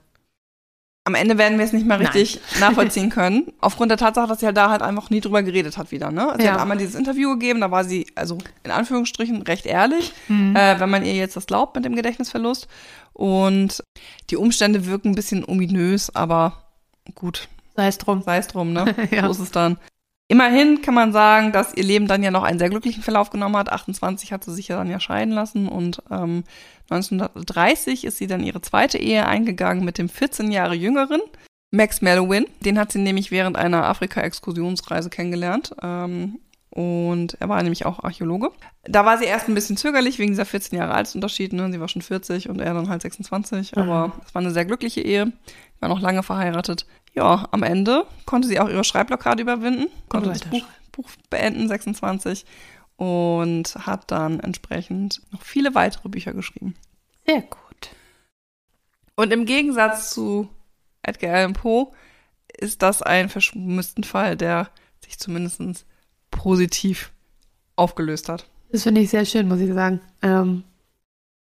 [1.04, 2.06] am Ende werden wir es nicht mehr Nein.
[2.08, 3.52] richtig nachvollziehen können.
[3.60, 6.10] Aufgrund der Tatsache, dass sie halt da halt einfach nie drüber geredet hat wieder.
[6.12, 6.34] Ne?
[6.38, 6.52] Sie Ja.
[6.52, 10.54] hat einmal dieses Interview gegeben, da war sie, also in Anführungsstrichen, recht ehrlich, Mhm.
[10.54, 12.68] äh, wenn man ihr jetzt das glaubt mit dem Gedächtnisverlust.
[13.14, 13.82] Und
[14.28, 16.64] die Umstände wirken ein bisschen ominös, aber
[17.14, 17.48] gut,
[17.80, 18.22] Sei es drum.
[18.22, 18.94] sei es drum, ne?
[19.10, 19.24] Ja.
[19.24, 19.78] So ist es dann.
[20.28, 23.56] Immerhin kann man sagen, dass ihr Leben dann ja noch einen sehr glücklichen Verlauf genommen
[23.56, 23.72] hat.
[23.72, 26.44] 28 hat sie sich ja dann ja scheiden lassen und ähm,
[26.90, 31.20] 1930 ist sie dann ihre zweite Ehe eingegangen mit dem 14 Jahre jüngeren
[31.70, 32.46] Max Mellowin.
[32.64, 35.74] Den hat sie nämlich während einer Afrika-Exkursionsreise kennengelernt.
[35.82, 36.38] Ähm,
[36.70, 38.52] und er war nämlich auch Archäologe.
[38.84, 41.52] Da war sie erst ein bisschen zögerlich wegen dieser 14 Jahre Altersunterschied.
[41.52, 41.72] Ne?
[41.72, 43.76] Sie war schon 40 und er dann halt 26.
[43.76, 45.32] Aber es war eine sehr glückliche Ehe.
[45.80, 50.42] War noch lange verheiratet ja, am Ende konnte sie auch ihre Schreibblockade überwinden, konnte das
[50.42, 52.44] Buch, Buch beenden, 26,
[52.96, 56.74] und hat dann entsprechend noch viele weitere Bücher geschrieben.
[57.26, 57.90] Sehr gut.
[59.16, 60.48] Und im Gegensatz zu
[61.02, 61.88] Edgar Allan Poe
[62.58, 64.70] ist das ein verschmüssten Fall, der
[65.04, 65.86] sich zumindest
[66.30, 67.12] positiv
[67.76, 68.48] aufgelöst hat.
[68.70, 70.00] Das finde ich sehr schön, muss ich sagen.
[70.22, 70.64] Ähm,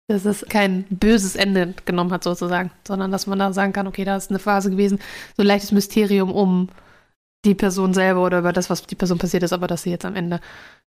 [0.08, 4.04] dass es kein böses Ende genommen hat sozusagen, sondern dass man da sagen kann, okay,
[4.04, 4.98] da ist eine Phase gewesen,
[5.36, 6.68] so ein leichtes Mysterium um
[7.44, 10.04] die Person selber oder über das, was die Person passiert ist, aber dass sie jetzt
[10.04, 10.40] am Ende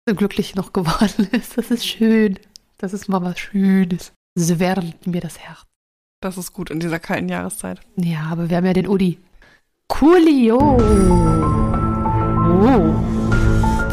[0.08, 1.56] so glücklich noch geworden ist.
[1.56, 2.38] Das ist schön.
[2.78, 4.12] Das ist mal was Schönes.
[4.36, 5.62] Das wärmt mir das Herz.
[6.20, 7.80] Das ist gut in dieser kalten Jahreszeit.
[7.96, 9.18] Ja, aber wir haben ja den Udi.
[9.88, 10.58] Coolio.
[12.46, 12.94] Oh.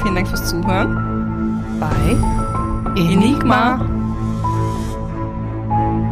[0.02, 2.16] Vielen Dank fürs Zuhören bei
[2.96, 3.76] Enigma.
[3.76, 4.01] Enigma.
[5.72, 6.11] Thank you.